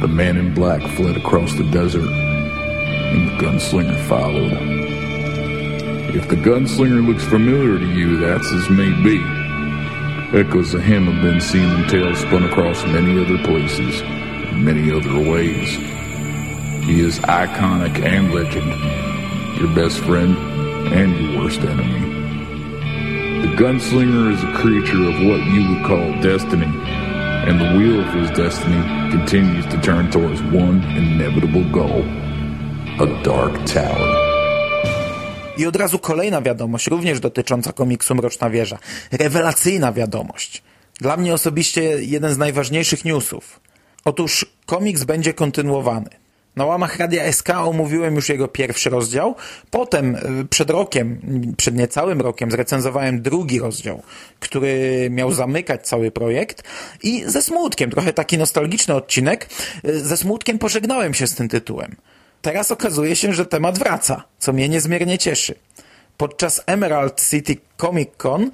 The 0.00 0.08
man 0.08 0.38
in 0.38 0.54
black 0.54 0.82
fled 0.96 1.16
across 1.26 1.56
the 1.56 1.64
desert, 1.64 2.10
and 3.14 3.30
the 3.30 3.46
gunslinger 3.46 3.98
followed. 4.08 4.52
If 6.16 6.26
the 6.28 6.36
gunslinger 6.36 7.08
looks 7.08 7.24
familiar 7.24 7.78
to 7.78 7.98
you, 7.98 8.20
that's 8.20 8.52
as 8.52 8.70
may 8.70 8.90
be. 9.04 9.18
Echoes 10.40 10.74
of 10.74 10.82
him 10.82 11.06
have 11.06 11.22
been 11.22 11.40
seen 11.40 11.70
in 11.78 11.86
tales 11.88 12.18
spun 12.18 12.44
across 12.44 12.86
many 12.86 13.24
other 13.24 13.38
places, 13.44 14.02
many 14.52 14.92
other 14.92 15.30
ways. 15.30 15.96
He 16.86 17.00
is 17.00 17.18
iconic 17.18 17.98
and 18.04 18.32
legend, 18.32 18.70
your 19.58 19.74
best 19.74 19.98
friend 20.06 20.36
and 20.94 21.18
your 21.18 21.42
worst 21.42 21.60
enemy. 21.60 22.00
The 23.42 23.56
gunslinger 23.56 24.30
is 24.32 24.40
a 24.44 24.52
creature 24.62 25.02
of 25.10 25.14
what 25.26 25.40
you 25.52 25.68
would 25.68 25.84
call 25.84 26.06
destiny, 26.22 26.70
and 27.48 27.60
the 27.60 27.70
wheel 27.76 27.98
of 28.00 28.14
his 28.14 28.30
destiny 28.30 28.80
continues 29.10 29.66
to 29.66 29.80
turn 29.80 30.10
towards 30.12 30.40
one 30.42 30.78
inevitable 30.94 31.64
goal 31.72 32.04
a 33.00 33.06
dark 33.24 33.54
tower. 33.64 34.16
I 35.56 35.66
od 35.66 35.76
razu 35.76 35.98
kolejna 35.98 36.42
wiadomość, 36.42 36.86
również 36.86 37.20
dotycząca 37.20 37.72
komiksu 37.72 38.14
Mroczna 38.14 38.50
Wieża. 38.50 38.78
Rewelacyjna 39.12 39.92
wiadomość. 39.92 40.62
Dla 41.00 41.16
mnie 41.16 41.34
osobiście 41.34 41.82
jeden 41.82 42.34
z 42.34 42.38
najważniejszych 42.38 43.04
newsów. 43.04 43.60
Otóż 44.04 44.46
komiks 44.66 45.04
będzie 45.04 45.34
kontynuowany. 45.34 46.25
Na 46.56 46.64
łamach 46.64 46.98
Radia 46.98 47.32
SK 47.32 47.50
omówiłem 47.50 48.14
już 48.14 48.28
jego 48.28 48.48
pierwszy 48.48 48.90
rozdział. 48.90 49.34
Potem 49.70 50.14
y, 50.14 50.44
przed 50.50 50.70
rokiem, 50.70 51.20
przed 51.56 51.74
niecałym 51.74 52.20
rokiem 52.20 52.50
zrecenzowałem 52.50 53.22
drugi 53.22 53.58
rozdział, 53.58 54.02
który 54.40 55.08
miał 55.10 55.32
zamykać 55.32 55.88
cały 55.88 56.10
projekt 56.10 56.62
i 57.02 57.24
ze 57.26 57.42
smutkiem, 57.42 57.90
trochę 57.90 58.12
taki 58.12 58.38
nostalgiczny 58.38 58.94
odcinek, 58.94 59.48
y, 59.88 60.00
ze 60.00 60.16
smutkiem 60.16 60.58
pożegnałem 60.58 61.14
się 61.14 61.26
z 61.26 61.34
tym 61.34 61.48
tytułem. 61.48 61.96
Teraz 62.42 62.70
okazuje 62.70 63.16
się, 63.16 63.32
że 63.32 63.46
temat 63.46 63.78
wraca, 63.78 64.24
co 64.38 64.52
mnie 64.52 64.68
niezmiernie 64.68 65.18
cieszy. 65.18 65.54
Podczas 66.16 66.62
Emerald 66.66 67.28
City 67.30 67.56
Comic 67.76 68.08
Con 68.16 68.50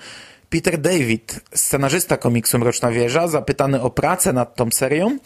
Peter 0.53 0.79
David, 0.79 1.41
scenarzysta 1.55 2.17
komiksu 2.17 2.59
Mroczna 2.59 2.91
Wieża, 2.91 3.29
zapytany 3.29 3.83
o 3.83 3.91
pracę 3.91 4.33
nad 4.33 4.57
tą 4.57 4.71
serią, 4.71 5.19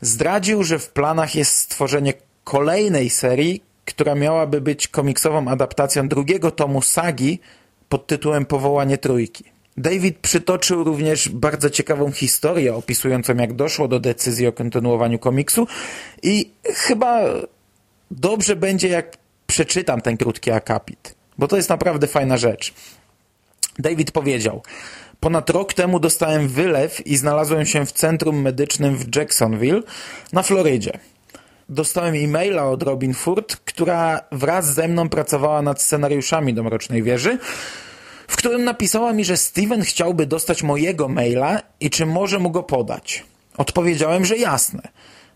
zdradził, 0.00 0.64
że 0.64 0.78
w 0.78 0.90
planach 0.90 1.34
jest 1.34 1.52
stworzenie 1.52 2.12
kolejnej 2.44 3.10
serii, 3.10 3.62
która 3.84 4.14
miałaby 4.14 4.60
być 4.60 4.88
komiksową 4.88 5.48
adaptacją 5.48 6.08
drugiego 6.08 6.50
tomu 6.50 6.82
sagi 6.82 7.40
pod 7.88 8.06
tytułem 8.06 8.46
Powołanie 8.46 8.98
Trójki. 8.98 9.44
David 9.76 10.18
przytoczył 10.18 10.84
również 10.84 11.28
bardzo 11.28 11.70
ciekawą 11.70 12.12
historię 12.12 12.74
opisującą 12.74 13.36
jak 13.36 13.52
doszło 13.52 13.88
do 13.88 14.00
decyzji 14.00 14.46
o 14.46 14.52
kontynuowaniu 14.52 15.18
komiksu 15.18 15.66
i 16.22 16.50
chyba 16.64 17.20
dobrze 18.10 18.56
będzie 18.56 18.88
jak 18.88 19.16
przeczytam 19.46 20.00
ten 20.00 20.16
krótki 20.16 20.50
akapit, 20.50 21.14
bo 21.38 21.48
to 21.48 21.56
jest 21.56 21.68
naprawdę 21.68 22.06
fajna 22.06 22.36
rzecz. 22.36 22.74
David 23.78 24.10
powiedział, 24.10 24.62
ponad 25.20 25.50
rok 25.50 25.74
temu 25.74 26.00
dostałem 26.00 26.48
wylew 26.48 27.06
i 27.06 27.16
znalazłem 27.16 27.66
się 27.66 27.86
w 27.86 27.92
centrum 27.92 28.42
medycznym 28.42 28.96
w 28.96 29.16
Jacksonville 29.16 29.82
na 30.32 30.42
Florydzie. 30.42 30.92
Dostałem 31.68 32.14
e-maila 32.14 32.64
od 32.64 32.82
Robin 32.82 33.14
Ford, 33.14 33.56
która 33.56 34.20
wraz 34.32 34.74
ze 34.74 34.88
mną 34.88 35.08
pracowała 35.08 35.62
nad 35.62 35.82
scenariuszami 35.82 36.54
do 36.54 36.62
Mrocznej 36.62 37.02
Wieży, 37.02 37.38
w 38.28 38.36
którym 38.36 38.64
napisała 38.64 39.12
mi, 39.12 39.24
że 39.24 39.36
Steven 39.36 39.82
chciałby 39.82 40.26
dostać 40.26 40.62
mojego 40.62 41.08
maila 41.08 41.62
i 41.80 41.90
czy 41.90 42.06
może 42.06 42.38
mu 42.38 42.50
go 42.50 42.62
podać. 42.62 43.24
Odpowiedziałem, 43.56 44.24
że 44.24 44.36
jasne. 44.36 44.82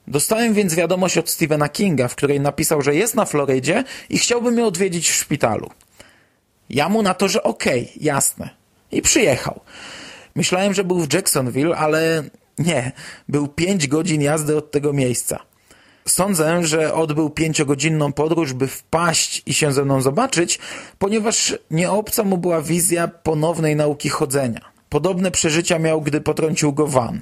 Dostałem 0.07 0.55
więc 0.55 0.75
wiadomość 0.75 1.19
od 1.19 1.31
Stephena 1.31 1.69
Kinga, 1.69 2.09
w 2.09 2.17
której 2.17 2.41
napisał, 2.41 2.83
że 2.83 2.95
jest 2.95 3.15
na 3.15 3.25
Florydzie 3.25 3.85
i 4.11 4.19
chciałby 4.19 4.51
mnie 4.51 4.65
odwiedzić 4.65 5.11
w 5.11 5.15
szpitalu. 5.15 5.71
Ja 6.71 6.89
mu 6.89 7.03
na 7.03 7.15
to, 7.15 7.29
że 7.29 7.43
okej, 7.43 7.83
okay, 7.83 7.93
jasne. 8.01 8.60
I 8.93 9.03
przyjechał. 9.03 9.61
Myślałem, 10.35 10.75
że 10.75 10.85
był 10.85 11.01
w 11.01 11.13
Jacksonville, 11.13 11.77
ale 11.77 12.23
nie. 12.59 12.93
Był 13.29 13.49
pięć 13.49 13.87
godzin 13.87 14.23
jazdy 14.23 14.57
od 14.57 14.71
tego 14.71 14.93
miejsca. 14.93 15.39
Sądzę, 16.09 16.65
że 16.67 16.95
odbył 16.95 17.31
pięciogodzinną 17.31 18.13
podróż, 18.13 18.53
by 18.53 18.69
wpaść 18.69 19.43
i 19.47 19.55
się 19.55 19.73
ze 19.73 19.85
mną 19.85 20.01
zobaczyć, 20.01 20.59
ponieważ 20.99 21.59
nie 21.71 21.91
obca 21.91 22.25
mu 22.25 22.39
była 22.39 22.63
wizja 22.63 23.09
ponownej 23.09 23.77
nauki 23.77 24.09
chodzenia. 24.09 24.61
Podobne 24.89 25.31
przeżycia 25.31 25.79
miał, 25.79 26.03
gdy 26.03 26.21
potrącił 26.21 26.73
go 26.73 26.87
van. 26.87 27.21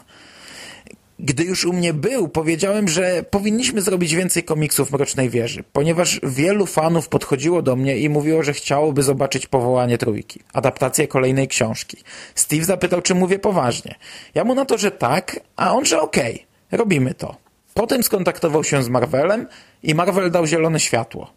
Gdy 1.20 1.44
już 1.44 1.64
u 1.64 1.72
mnie 1.72 1.94
był, 1.94 2.28
powiedziałem, 2.28 2.88
że 2.88 3.24
powinniśmy 3.30 3.82
zrobić 3.82 4.14
więcej 4.14 4.42
komiksów 4.42 4.92
Mrocznej 4.92 5.30
Wieży, 5.30 5.64
ponieważ 5.72 6.20
wielu 6.22 6.66
fanów 6.66 7.08
podchodziło 7.08 7.62
do 7.62 7.76
mnie 7.76 7.98
i 7.98 8.08
mówiło, 8.08 8.42
że 8.42 8.52
chciałoby 8.52 9.02
zobaczyć 9.02 9.46
powołanie 9.46 9.98
trójki, 9.98 10.40
adaptację 10.52 11.08
kolejnej 11.08 11.48
książki. 11.48 11.96
Steve 12.34 12.64
zapytał, 12.64 13.02
czy 13.02 13.14
mówię 13.14 13.38
poważnie. 13.38 13.94
Ja 14.34 14.44
mu 14.44 14.54
na 14.54 14.64
to, 14.64 14.78
że 14.78 14.90
tak, 14.90 15.40
a 15.56 15.74
on, 15.74 15.84
że 15.84 16.00
okej, 16.00 16.34
okay, 16.34 16.78
robimy 16.78 17.14
to. 17.14 17.36
Potem 17.74 18.02
skontaktował 18.02 18.64
się 18.64 18.82
z 18.82 18.88
Marvelem 18.88 19.46
i 19.82 19.94
Marvel 19.94 20.30
dał 20.30 20.46
zielone 20.46 20.80
światło. 20.80 21.32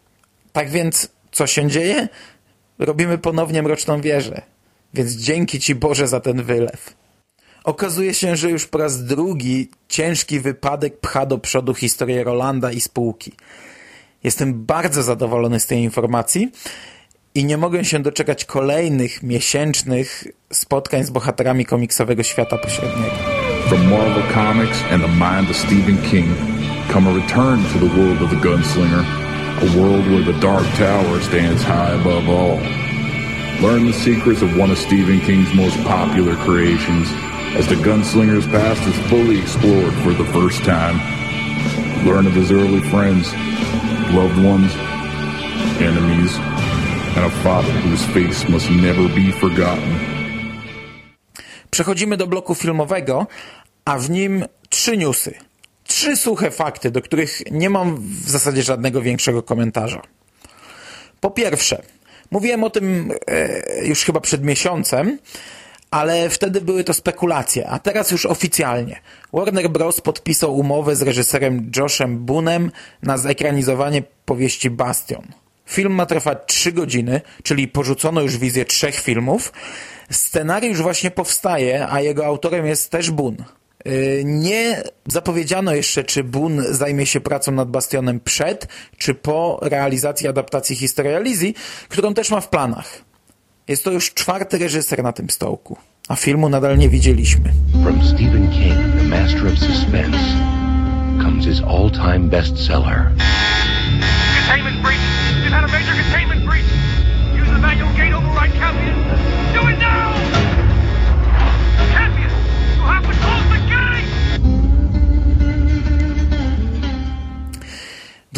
Tak 0.52 0.70
więc, 0.70 1.08
co 1.32 1.46
się 1.46 1.68
dzieje? 1.68 2.08
Robimy 2.78 3.18
ponownie 3.18 3.62
Mroczną 3.62 4.00
Wieżę. 4.00 4.42
Więc 4.94 5.12
dzięki 5.12 5.60
Ci 5.60 5.74
Boże 5.74 6.08
za 6.08 6.20
ten 6.20 6.42
wylew. 6.42 7.01
Okazuje 7.64 8.14
się, 8.14 8.36
że 8.36 8.50
już 8.50 8.66
po 8.66 8.78
raz 8.78 9.04
drugi 9.04 9.68
ciężki 9.88 10.40
wypadek 10.40 11.00
pcha 11.00 11.26
do 11.26 11.38
przodu 11.38 11.74
historię 11.74 12.24
Rolanda 12.24 12.72
i 12.72 12.80
spółki. 12.80 13.32
Jestem 14.24 14.64
bardzo 14.64 15.02
zadowolony 15.02 15.60
z 15.60 15.66
tej 15.66 15.78
informacji 15.78 16.52
i 17.34 17.44
nie 17.44 17.56
mogę 17.56 17.84
się 17.84 17.98
doczekać 17.98 18.44
kolejnych 18.44 19.22
miesięcznych 19.22 20.24
spotkań 20.52 21.04
z 21.04 21.10
bohaterami 21.10 21.66
komiksowego 21.66 22.22
świata 22.22 22.58
pośredniego. 22.58 23.14
From 23.68 23.90
Marvel 23.90 24.22
Comics 24.34 24.82
and 24.90 25.02
the 25.02 25.08
mind 25.08 25.50
of 25.50 25.56
Stephen 25.56 25.98
King 26.10 26.28
come 26.92 27.10
a 27.10 27.14
return 27.14 27.64
to 27.72 27.78
the 27.78 27.96
world 27.96 28.22
of 28.22 28.30
the 28.30 28.48
gunslinger, 28.48 29.04
a 29.62 29.80
world 29.80 30.06
where 30.06 30.32
the 30.32 30.40
Dark 30.40 30.66
Tower 30.78 31.22
stands 31.22 31.62
high 31.62 31.94
above 32.00 32.28
all. 32.28 32.58
Learn 33.60 33.86
the 33.86 33.92
secrets 33.92 34.42
of 34.42 34.58
one 34.58 34.72
of 34.72 34.78
Stephen 34.78 35.20
King's 35.20 35.54
most 35.54 35.76
popular 35.84 36.36
creations– 36.36 37.08
as 37.58 37.66
the 37.66 37.76
gunslinger's 37.76 38.46
past 38.46 38.82
is 38.86 38.96
fully 39.10 39.38
explored 39.38 39.94
for 40.04 40.14
the 40.14 40.24
first 40.32 40.64
time. 40.64 40.96
Learn 42.06 42.26
of 42.26 42.34
his 42.34 42.50
early 42.50 42.80
friends, 42.80 43.32
loved 44.14 44.38
ones, 44.44 44.72
enemies, 45.80 46.32
and 47.16 47.24
a 47.24 47.30
father 47.44 47.72
whose 47.84 48.04
face 48.14 48.48
must 48.48 48.70
never 48.70 49.08
be 49.08 49.32
forgotten. 49.32 49.98
Przechodzimy 51.70 52.16
do 52.16 52.26
bloku 52.26 52.54
filmowego, 52.54 53.26
a 53.84 53.98
w 53.98 54.10
nim 54.10 54.44
trzy 54.68 54.96
newsy. 54.96 55.34
Trzy 55.84 56.16
suche 56.16 56.50
fakty, 56.50 56.90
do 56.90 57.02
których 57.02 57.42
nie 57.50 57.70
mam 57.70 57.96
w 57.96 58.30
zasadzie 58.30 58.62
żadnego 58.62 59.02
większego 59.02 59.42
komentarza. 59.42 60.02
Po 61.20 61.30
pierwsze, 61.30 61.82
mówiłem 62.30 62.64
o 62.64 62.70
tym 62.70 63.12
e, 63.26 63.86
już 63.86 64.04
chyba 64.04 64.20
przed 64.20 64.44
miesiącem, 64.44 65.18
ale 65.92 66.30
wtedy 66.30 66.60
były 66.60 66.84
to 66.84 66.94
spekulacje, 66.94 67.68
a 67.68 67.78
teraz 67.78 68.10
już 68.10 68.26
oficjalnie. 68.26 69.00
Warner 69.32 69.70
Bros. 69.70 70.00
podpisał 70.00 70.56
umowę 70.56 70.96
z 70.96 71.02
reżyserem 71.02 71.70
Joshem 71.76 72.18
Boonem 72.18 72.70
na 73.02 73.18
zekranizowanie 73.18 74.02
powieści 74.24 74.70
Bastion. 74.70 75.22
Film 75.66 75.92
ma 75.92 76.06
trwać 76.06 76.38
3 76.46 76.72
godziny, 76.72 77.20
czyli 77.42 77.68
porzucono 77.68 78.20
już 78.20 78.38
wizję 78.38 78.64
trzech 78.64 78.94
filmów. 78.94 79.52
Scenariusz 80.10 80.82
właśnie 80.82 81.10
powstaje, 81.10 81.88
a 81.88 82.00
jego 82.00 82.26
autorem 82.26 82.66
jest 82.66 82.90
też 82.90 83.10
Boon. 83.10 83.36
Y, 83.86 84.22
nie 84.24 84.82
zapowiedziano 85.06 85.74
jeszcze, 85.74 86.04
czy 86.04 86.24
Boon 86.24 86.64
zajmie 86.70 87.06
się 87.06 87.20
pracą 87.20 87.52
nad 87.52 87.70
Bastionem 87.70 88.20
przed, 88.20 88.68
czy 88.98 89.14
po 89.14 89.58
realizacji 89.62 90.28
adaptacji 90.28 90.76
Historia 90.76 91.18
Lizzie, 91.18 91.52
którą 91.88 92.14
też 92.14 92.30
ma 92.30 92.40
w 92.40 92.48
planach. 92.48 93.11
Jest 93.72 93.84
to 93.84 93.90
już 93.90 94.14
czwarty 94.14 94.58
reżyser 94.58 95.02
na 95.02 95.12
tym 95.12 95.30
stołku, 95.30 95.76
a 96.08 96.16
filmu 96.16 96.48
nadal 96.48 96.78
nie 96.78 96.88
widzieliśmy. 96.88 97.52
From 97.82 98.04
Stephen 98.04 98.50
King, 98.50 98.76
the 98.98 99.04
master 99.04 99.46
of 99.46 99.58
suspense, 99.58 100.18
comes 101.22 101.44
his 101.44 101.60
all-time 101.60 102.28
bestseller. 102.30 103.10
Containment 104.36 104.82
breach! 104.82 105.00
We've 105.44 105.52
had 105.52 105.64
a 105.64 105.72
major 105.72 105.94
containment 106.02 106.44
breach! 106.44 106.66
Use 107.40 107.50
the 107.52 107.58
manual 107.58 107.92
gate 107.96 108.14
override, 108.14 108.52
Captain! 108.60 108.94
Do 108.94 109.41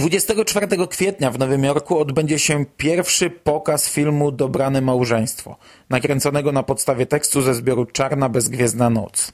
24 0.05 0.67
kwietnia 0.89 1.31
w 1.31 1.39
Nowym 1.39 1.65
Jorku 1.65 1.99
odbędzie 1.99 2.39
się 2.39 2.65
pierwszy 2.77 3.31
pokaz 3.31 3.89
filmu 3.89 4.33
Dobrane 4.33 4.81
Małżeństwo, 4.81 5.57
nakręconego 5.91 6.53
na 6.53 6.63
podstawie 6.63 7.07
tekstu 7.07 7.43
ze 7.43 7.55
zbioru 7.55 7.87
Czarna 7.87 8.29
Bezgwiezdna 8.29 8.91
Noc. 8.91 9.33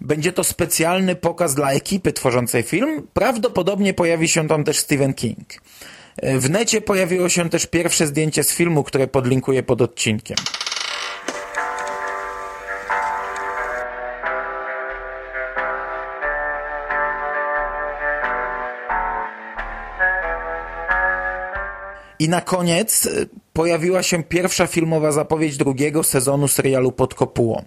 Będzie 0.00 0.32
to 0.32 0.44
specjalny 0.44 1.14
pokaz 1.14 1.54
dla 1.54 1.72
ekipy 1.72 2.12
tworzącej 2.12 2.62
film. 2.62 3.06
Prawdopodobnie 3.12 3.94
pojawi 3.94 4.28
się 4.28 4.48
tam 4.48 4.64
też 4.64 4.78
Stephen 4.78 5.14
King. 5.14 5.48
W 6.22 6.50
necie 6.50 6.80
pojawiło 6.80 7.28
się 7.28 7.50
też 7.50 7.66
pierwsze 7.66 8.06
zdjęcie 8.06 8.44
z 8.44 8.52
filmu, 8.54 8.84
które 8.84 9.06
podlinkuję 9.06 9.62
pod 9.62 9.82
odcinkiem. 9.82 10.36
I 22.22 22.28
na 22.28 22.40
koniec 22.40 23.06
y, 23.06 23.28
pojawiła 23.52 24.02
się 24.02 24.22
pierwsza 24.22 24.66
filmowa 24.66 25.12
zapowiedź 25.12 25.56
drugiego 25.56 26.02
sezonu 26.02 26.48
serialu 26.48 26.92
Pod 26.92 27.14
kopułą. 27.14 27.64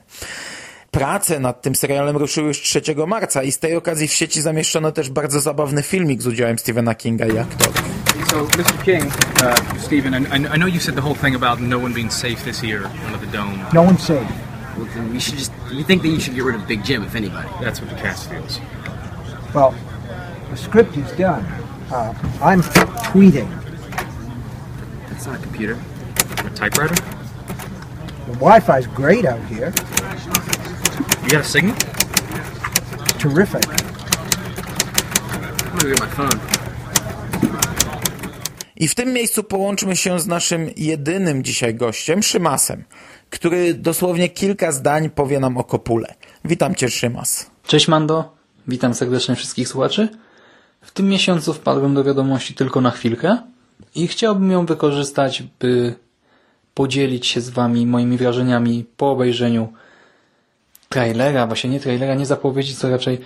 Prace 0.91 1.39
nad 1.39 1.61
tym 1.61 1.75
serialem 1.75 2.17
ruszyły 2.17 2.47
już 2.47 2.61
3 2.61 2.81
marca 3.07 3.43
i 3.43 3.51
z 3.51 3.59
tej 3.59 3.75
okazji 3.75 4.07
w 4.07 4.13
sieci 4.13 4.41
zamieszczono 4.41 4.91
też 4.91 5.09
bardzo 5.09 5.39
zabawny 5.39 5.83
filmik 5.83 6.21
z 6.21 6.27
udziałem 6.27 6.59
Stephena 6.59 6.95
Kinga 6.95 7.25
i 7.25 7.37
aktorów. 7.37 7.83
So, 8.31 8.43
Mr. 8.43 8.83
King, 8.83 9.05
uh, 9.05 9.81
Stephen, 9.81 10.13
I, 10.13 10.55
I 10.55 10.57
know 10.57 10.67
you 10.73 10.79
said 10.79 10.95
the 10.95 11.01
whole 11.01 11.15
thing 11.15 11.35
about 11.35 11.59
no 11.59 11.77
one 11.77 11.93
being 11.93 12.13
safe 12.13 12.43
this 12.43 12.63
year 12.63 12.89
under 13.05 13.19
the 13.27 13.37
dome. 13.37 13.59
No 13.73 13.83
one's 13.83 14.03
safe. 14.03 14.27
Well, 14.77 14.87
we 15.13 15.19
should 15.19 15.39
just, 15.39 15.51
we 15.77 15.83
think 15.83 16.01
that 16.01 16.09
you 16.09 16.19
should 16.19 16.35
get 16.35 16.45
rid 16.45 16.55
of 16.55 16.67
Big 16.67 16.83
Jim, 16.85 17.03
if 17.03 17.15
anybody. 17.15 17.49
That's 17.61 17.81
what 17.81 17.89
the 17.89 18.01
cast 18.01 18.29
feels. 18.29 18.59
Well, 19.53 19.73
the 20.51 20.57
script 20.57 20.97
is 20.97 21.11
done. 21.17 21.43
Uh, 21.91 22.13
I'm 22.41 22.61
tweeting. 23.11 23.64
It's 25.25 25.31
not 25.31 25.39
a 25.39 25.43
computer. 25.43 25.77
A 26.45 26.49
typewriter? 26.49 26.95
The 28.27 28.37
Wi-Fi's 28.37 28.85
great 28.85 29.25
out 29.25 29.39
here. 29.49 29.73
You 31.23 31.29
got 31.31 31.41
a 31.41 31.43
signal? 31.43 31.75
Terrific. 33.17 33.65
I'm 35.65 35.77
gonna 35.77 35.89
get 35.89 35.99
my 35.99 36.07
phone. 36.07 36.39
I 38.75 38.87
w 38.87 38.95
tym 38.95 39.13
miejscu 39.13 39.43
połączmy 39.43 39.95
się 39.95 40.19
z 40.19 40.27
naszym 40.27 40.69
jedynym 40.77 41.43
dzisiaj 41.43 41.75
gościem, 41.75 42.23
Szymasem, 42.23 42.83
który 43.29 43.73
dosłownie 43.73 44.29
kilka 44.29 44.71
zdań 44.71 45.09
powie 45.09 45.39
nam 45.39 45.57
o 45.57 45.63
Kopule. 45.63 46.15
Witam 46.43 46.75
Cię, 46.75 46.89
Szymas. 46.89 47.51
Cześć 47.67 47.87
Mando, 47.87 48.35
witam 48.67 48.93
serdecznie 48.93 49.35
wszystkich 49.35 49.67
słuchaczy. 49.67 50.09
W 50.81 50.91
tym 50.91 51.09
miesiącu 51.09 51.53
wpadłem 51.53 51.93
do 51.93 52.03
wiadomości 52.03 52.53
tylko 52.53 52.81
na 52.81 52.91
chwilkę, 52.91 53.37
i 53.95 54.07
chciałbym 54.07 54.51
ją 54.51 54.65
wykorzystać, 54.65 55.43
by 55.59 55.95
podzielić 56.73 57.27
się 57.27 57.41
z 57.41 57.49
Wami 57.49 57.85
moimi 57.85 58.17
wrażeniami 58.17 58.85
po 58.97 59.11
obejrzeniu 59.11 59.73
trailera, 60.89 61.47
właśnie 61.47 61.69
nie 61.69 61.79
trailera, 61.79 62.15
nie 62.15 62.25
zapowiedzi, 62.25 62.75
co 62.75 62.89
raczej 62.89 63.21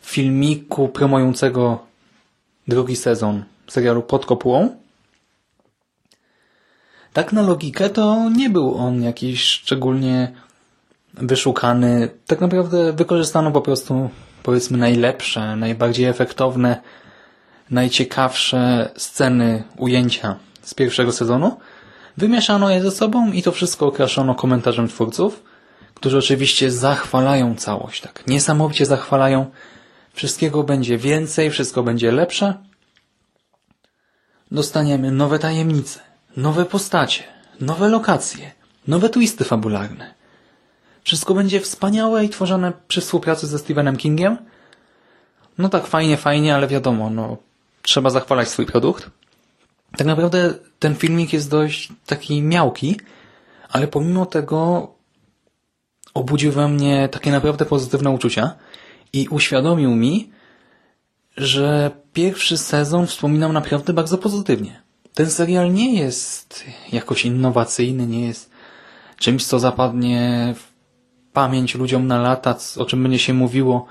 filmiku 0.00 0.88
promującego 0.88 1.86
drugi 2.68 2.96
sezon 2.96 3.44
serialu 3.68 4.02
Pod 4.02 4.26
Kopułą. 4.26 4.76
tak 7.12 7.32
na 7.32 7.42
logikę 7.42 7.90
to 7.90 8.30
nie 8.30 8.50
był 8.50 8.74
on 8.74 9.02
jakiś 9.02 9.44
szczególnie 9.44 10.32
wyszukany. 11.14 12.08
Tak 12.26 12.40
naprawdę 12.40 12.92
wykorzystano 12.92 13.52
po 13.52 13.60
prostu 13.60 14.10
powiedzmy 14.42 14.78
najlepsze, 14.78 15.56
najbardziej 15.56 16.06
efektowne, 16.06 16.82
najciekawsze 17.70 18.90
sceny 18.96 19.64
ujęcia 19.76 20.36
z 20.62 20.74
pierwszego 20.74 21.12
sezonu. 21.12 21.56
Wymieszano 22.16 22.70
je 22.70 22.82
ze 22.82 22.90
sobą 22.90 23.32
i 23.32 23.42
to 23.42 23.52
wszystko 23.52 23.86
okraszono 23.86 24.34
komentarzem 24.34 24.88
twórców, 24.88 25.42
którzy 25.94 26.18
oczywiście 26.18 26.70
zachwalają 26.70 27.54
całość, 27.54 28.00
tak 28.00 28.26
niesamowicie 28.26 28.86
zachwalają. 28.86 29.50
Wszystkiego 30.14 30.62
będzie 30.62 30.98
więcej, 30.98 31.50
wszystko 31.50 31.82
będzie 31.82 32.12
lepsze. 32.12 32.54
Dostaniemy 34.50 35.10
nowe 35.10 35.38
tajemnice, 35.38 36.00
nowe 36.36 36.64
postacie, 36.64 37.24
nowe 37.60 37.88
lokacje, 37.88 38.52
nowe 38.88 39.08
twisty 39.08 39.44
fabularne. 39.44 40.14
Wszystko 41.04 41.34
będzie 41.34 41.60
wspaniałe 41.60 42.24
i 42.24 42.28
tworzone 42.28 42.72
przy 42.88 43.00
współpracy 43.00 43.46
ze 43.46 43.58
Stephenem 43.58 43.96
Kingiem. 43.96 44.36
No 45.58 45.68
tak, 45.68 45.86
fajnie, 45.86 46.16
fajnie, 46.16 46.54
ale 46.54 46.66
wiadomo, 46.68 47.10
no, 47.10 47.36
trzeba 47.86 48.10
zachwalać 48.10 48.48
swój 48.48 48.66
produkt. 48.66 49.10
Tak 49.96 50.06
naprawdę 50.06 50.54
ten 50.78 50.94
filmik 50.94 51.32
jest 51.32 51.50
dość 51.50 51.92
taki 52.06 52.42
miałki, 52.42 53.00
ale 53.68 53.88
pomimo 53.88 54.26
tego 54.26 54.88
obudził 56.14 56.52
we 56.52 56.68
mnie 56.68 57.08
takie 57.08 57.30
naprawdę 57.30 57.64
pozytywne 57.64 58.10
uczucia 58.10 58.54
i 59.12 59.28
uświadomił 59.28 59.90
mi, 59.90 60.30
że 61.36 61.90
pierwszy 62.12 62.58
sezon 62.58 63.06
wspominam 63.06 63.52
naprawdę 63.52 63.92
bardzo 63.92 64.18
pozytywnie. 64.18 64.82
Ten 65.14 65.30
serial 65.30 65.72
nie 65.72 65.94
jest 65.94 66.64
jakoś 66.92 67.24
innowacyjny, 67.24 68.06
nie 68.06 68.26
jest 68.26 68.50
czymś, 69.18 69.46
co 69.46 69.58
zapadnie 69.58 70.54
w 70.56 70.62
pamięć 71.32 71.74
ludziom 71.74 72.06
na 72.06 72.20
lata, 72.20 72.56
o 72.76 72.84
czym 72.84 73.02
będzie 73.02 73.18
się 73.18 73.34
mówiło 73.34 73.86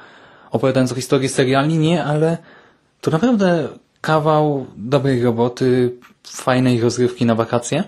opowiadając 0.51 0.91
o 0.91 0.95
historii 0.95 1.29
seriali, 1.29 1.77
nie, 1.77 2.03
ale 2.03 2.37
to 3.01 3.11
naprawdę 3.11 3.69
kawał 4.05 4.65
dobrej 4.77 5.23
roboty, 5.23 5.91
fajnej 6.23 6.81
rozrywki 6.81 7.25
na 7.25 7.35
wakacje. 7.35 7.83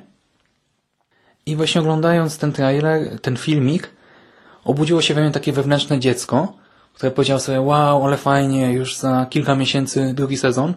I 1.45 1.56
właśnie 1.56 1.82
oglądając 1.82 2.38
ten 2.38 2.51
trailer, 2.53 3.19
ten 3.21 3.38
filmik, 3.38 3.89
obudziło 4.63 5.01
się 5.01 5.13
we 5.13 5.21
mnie 5.21 5.32
takie 5.32 5.51
wewnętrzne 5.51 5.99
dziecko, 5.99 6.53
które 6.93 7.12
powiedziało 7.12 7.39
sobie, 7.39 7.62
wow, 7.62 8.06
ale 8.06 8.17
fajnie, 8.17 8.73
już 8.73 8.97
za 8.97 9.25
kilka 9.30 9.56
miesięcy 9.56 10.13
drugi 10.13 10.38
sezon. 10.38 10.73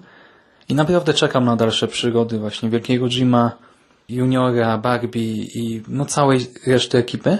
I 0.69 0.75
naprawdę 0.75 1.15
czekam 1.15 1.45
na 1.45 1.57
dalsze 1.57 1.89
przygody 1.89 2.39
właśnie 2.39 2.71
Wielkiego 2.71 3.07
Jima, 3.09 3.53
Juniora, 4.09 4.79
Barbie 4.79 5.45
i 5.45 5.83
no 5.89 6.05
całej 6.05 6.47
reszty 6.67 6.99
ekipy. 6.99 7.39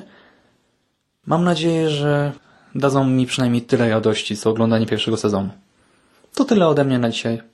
Mam 1.27 1.45
nadzieję, 1.45 1.91
że 1.91 2.33
dadzą 2.75 3.05
mi 3.05 3.27
przynajmniej 3.27 3.63
tyle 3.63 3.91
radości, 3.91 4.37
co 4.37 4.51
oglądanie 4.51 4.87
pierwszego 4.87 5.17
sezonu. 5.17 5.49
To 6.35 6.45
tyle 6.45 6.69
ode 6.69 6.85
mnie 6.85 6.99
na 6.99 7.11
dzisiaj. 7.11 7.51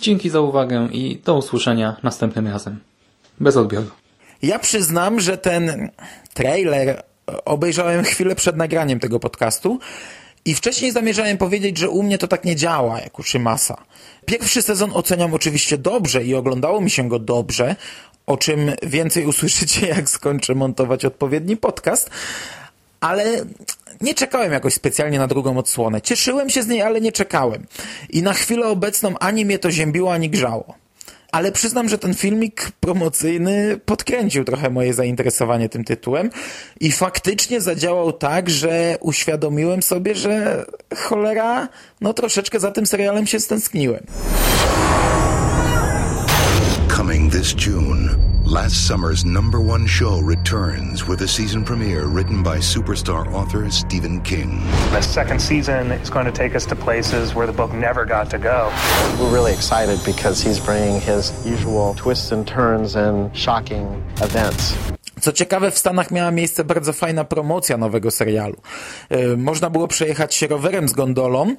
Dzięki 0.00 0.30
za 0.30 0.40
uwagę 0.40 0.88
i 0.92 1.20
do 1.24 1.34
usłyszenia 1.34 1.96
następnym 2.02 2.46
razem. 2.48 2.80
Bez 3.40 3.56
odbioru. 3.56 3.90
Ja 4.42 4.58
przyznam, 4.58 5.20
że 5.20 5.38
ten 5.38 5.90
trailer 6.34 7.02
obejrzałem 7.44 8.04
chwilę 8.04 8.34
przed 8.34 8.56
nagraniem 8.56 9.00
tego 9.00 9.20
podcastu 9.20 9.78
i 10.44 10.54
wcześniej 10.54 10.92
zamierzałem 10.92 11.38
powiedzieć, 11.38 11.78
że 11.78 11.90
u 11.90 12.02
mnie 12.02 12.18
to 12.18 12.28
tak 12.28 12.44
nie 12.44 12.56
działa, 12.56 13.00
jak 13.00 13.18
u 13.18 13.22
Szymasa. 13.22 13.84
Pierwszy 14.26 14.62
sezon 14.62 14.90
oceniam 14.94 15.34
oczywiście 15.34 15.78
dobrze 15.78 16.24
i 16.24 16.34
oglądało 16.34 16.80
mi 16.80 16.90
się 16.90 17.08
go 17.08 17.18
dobrze, 17.18 17.76
o 18.26 18.36
czym 18.36 18.72
więcej 18.82 19.26
usłyszycie, 19.26 19.86
jak 19.96 20.10
skończę 20.10 20.54
montować 20.54 21.04
odpowiedni 21.04 21.56
podcast, 21.56 22.10
ale 23.00 23.24
nie 24.00 24.14
czekałem 24.14 24.52
jakoś 24.52 24.74
specjalnie 24.74 25.18
na 25.18 25.26
drugą 25.26 25.58
odsłonę. 25.58 26.00
Cieszyłem 26.00 26.50
się 26.50 26.62
z 26.62 26.66
niej, 26.66 26.82
ale 26.82 27.00
nie 27.00 27.12
czekałem. 27.12 27.66
I 28.10 28.22
na 28.22 28.32
chwilę 28.32 28.66
obecną 28.66 29.18
ani 29.18 29.44
mnie 29.44 29.58
to 29.58 29.70
ziębiło, 29.70 30.12
ani 30.12 30.30
grzało. 30.30 30.74
Ale 31.32 31.52
przyznam, 31.52 31.88
że 31.88 31.98
ten 31.98 32.14
filmik 32.14 32.70
promocyjny 32.80 33.80
podkręcił 33.84 34.44
trochę 34.44 34.70
moje 34.70 34.94
zainteresowanie 34.94 35.68
tym 35.68 35.84
tytułem 35.84 36.30
i 36.80 36.92
faktycznie 36.92 37.60
zadziałał 37.60 38.12
tak, 38.12 38.50
że 38.50 38.96
uświadomiłem 39.00 39.82
sobie, 39.82 40.14
że 40.14 40.64
cholera, 40.96 41.68
no 42.00 42.14
troszeczkę 42.14 42.60
za 42.60 42.70
tym 42.70 42.86
serialem 42.86 43.26
się 43.26 43.40
stęskniłem. 43.40 44.06
Coming 46.96 47.32
this 47.32 47.66
June, 47.66 48.08
last 48.46 48.86
summer's 48.86 49.24
number 49.24 49.60
one 49.60 49.86
show 49.86 50.20
returns 50.20 51.04
with 51.04 51.20
a 51.22 51.26
season 51.28 51.64
premiere 51.64 52.06
written 52.06 52.44
by 52.44 52.58
superstar 52.58 53.26
author 53.32 53.68
Stephen 53.72 54.20
King. 54.22 54.62
The 54.92 55.02
second 55.02 55.40
season 55.40 55.90
is 55.90 56.10
going 56.10 56.26
to 56.26 56.32
take 56.32 56.54
us 56.54 56.64
to 56.66 56.76
places 56.76 57.34
where 57.34 57.46
the 57.48 57.52
book 57.52 57.72
never 57.72 58.06
got 58.06 58.30
to 58.30 58.38
go. 58.38 58.70
We're 59.18 59.34
really 59.34 59.52
excited 59.52 59.98
because 60.04 60.40
he's 60.40 60.60
bringing 60.60 61.00
his 61.00 61.32
usual 61.44 61.94
twists 61.94 62.30
and 62.30 62.46
turns 62.46 62.94
and 62.94 63.36
shocking 63.36 63.84
events. 64.22 64.76
Co 65.20 65.32
ciekawe, 65.32 65.70
w 65.70 65.78
Stanach 65.78 66.10
miała 66.10 66.30
miejsce 66.30 66.64
bardzo 66.64 66.92
fajna 66.92 67.24
promocja 67.24 67.76
nowego 67.76 68.10
serialu. 68.10 68.56
Yy, 69.10 69.36
można 69.36 69.70
było 69.70 69.88
przejechać 69.88 70.34
się 70.34 70.46
rowerem 70.46 70.88
z 70.88 70.92
gondolą, 70.92 71.56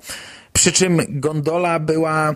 przy 0.58 0.72
czym 0.72 1.02
gondola 1.10 1.80
była 1.80 2.36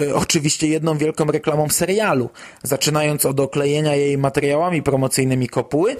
y, 0.00 0.14
oczywiście 0.14 0.68
jedną 0.68 0.98
wielką 0.98 1.24
reklamą 1.24 1.68
serialu, 1.68 2.30
zaczynając 2.62 3.26
od 3.26 3.40
oklejenia 3.40 3.94
jej 3.94 4.18
materiałami 4.18 4.82
promocyjnymi 4.82 5.48
kopuły, 5.48 5.96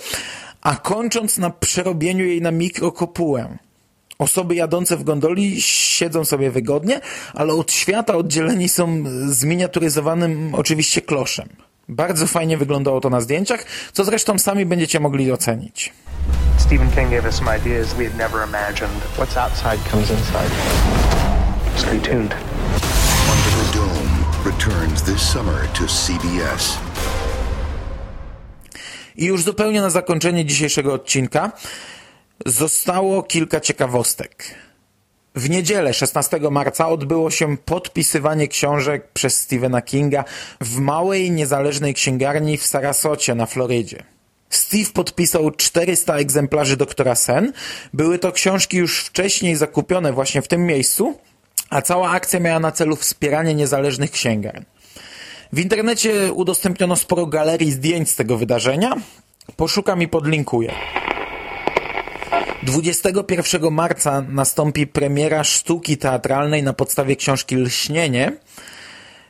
a 0.62 0.76
kończąc 0.76 1.38
na 1.38 1.50
przerobieniu 1.50 2.24
jej 2.24 2.42
na 2.42 2.50
mikrokopułę. 2.50 3.58
Osoby 4.18 4.54
jadące 4.54 4.96
w 4.96 5.04
gondoli 5.04 5.62
siedzą 5.62 6.24
sobie 6.24 6.50
wygodnie, 6.50 7.00
ale 7.34 7.52
od 7.52 7.72
świata 7.72 8.14
oddzieleni 8.16 8.68
są 8.68 9.04
zminiaturyzowanym 9.26 10.54
oczywiście 10.54 11.00
kloszem. 11.00 11.48
Bardzo 11.88 12.26
fajnie 12.26 12.58
wyglądało 12.58 13.00
to 13.00 13.10
na 13.10 13.20
zdjęciach, 13.20 13.64
co 13.92 14.04
zresztą 14.04 14.38
sami 14.38 14.66
będziecie 14.66 15.00
mogli 15.00 15.32
ocenić. 15.32 15.92
Stephen 16.58 16.90
King 16.90 17.10
gave 17.10 17.26
us 17.26 17.34
some 17.34 17.58
ideas 17.58 17.94
we 17.94 18.04
had 18.04 18.16
never 18.18 18.48
imagined. 18.48 19.02
What's 19.16 19.36
outside 19.36 19.90
comes 19.90 20.10
inside. 20.10 21.11
Stay 21.82 22.00
tuned. 22.00 22.34
Under 23.32 23.52
the 23.60 23.68
Dome 23.78 24.10
returns 24.44 25.02
this 25.02 25.20
summer 25.32 25.66
to 25.74 25.86
CBS. 25.86 26.78
I 29.16 29.24
już 29.24 29.42
zupełnie 29.42 29.80
na 29.80 29.90
zakończenie 29.90 30.44
dzisiejszego 30.44 30.94
odcinka 30.94 31.52
zostało 32.46 33.22
kilka 33.22 33.60
ciekawostek. 33.60 34.54
W 35.34 35.50
niedzielę 35.50 35.94
16 35.94 36.40
marca 36.50 36.88
odbyło 36.88 37.30
się 37.30 37.56
podpisywanie 37.56 38.48
książek 38.48 39.08
przez 39.12 39.38
Stephena 39.38 39.82
Kinga 39.82 40.24
w 40.60 40.78
małej, 40.78 41.30
niezależnej 41.30 41.94
księgarni 41.94 42.58
w 42.58 42.66
Sarasocie 42.66 43.34
na 43.34 43.46
Florydzie. 43.46 44.02
Steve 44.50 44.90
podpisał 44.94 45.50
400 45.50 46.16
egzemplarzy 46.16 46.76
Doktora 46.76 47.14
Sen. 47.14 47.52
Były 47.92 48.18
to 48.18 48.32
książki 48.32 48.76
już 48.76 49.00
wcześniej 49.00 49.56
zakupione 49.56 50.12
właśnie 50.12 50.42
w 50.42 50.48
tym 50.48 50.66
miejscu, 50.66 51.18
a 51.72 51.82
cała 51.82 52.10
akcja 52.10 52.40
miała 52.40 52.60
na 52.60 52.72
celu 52.72 52.96
wspieranie 52.96 53.54
niezależnych 53.54 54.10
księgarni. 54.10 54.64
W 55.52 55.58
internecie 55.58 56.32
udostępniono 56.32 56.96
sporo 56.96 57.26
galerii 57.26 57.72
zdjęć 57.72 58.10
z 58.10 58.16
tego 58.16 58.36
wydarzenia. 58.36 58.96
Poszukam 59.56 60.02
i 60.02 60.08
podlinkuję. 60.08 60.72
21 62.62 63.72
marca 63.72 64.22
nastąpi 64.28 64.86
premiera 64.86 65.44
sztuki 65.44 65.98
teatralnej 65.98 66.62
na 66.62 66.72
podstawie 66.72 67.16
książki 67.16 67.56
Lśnienie. 67.56 68.32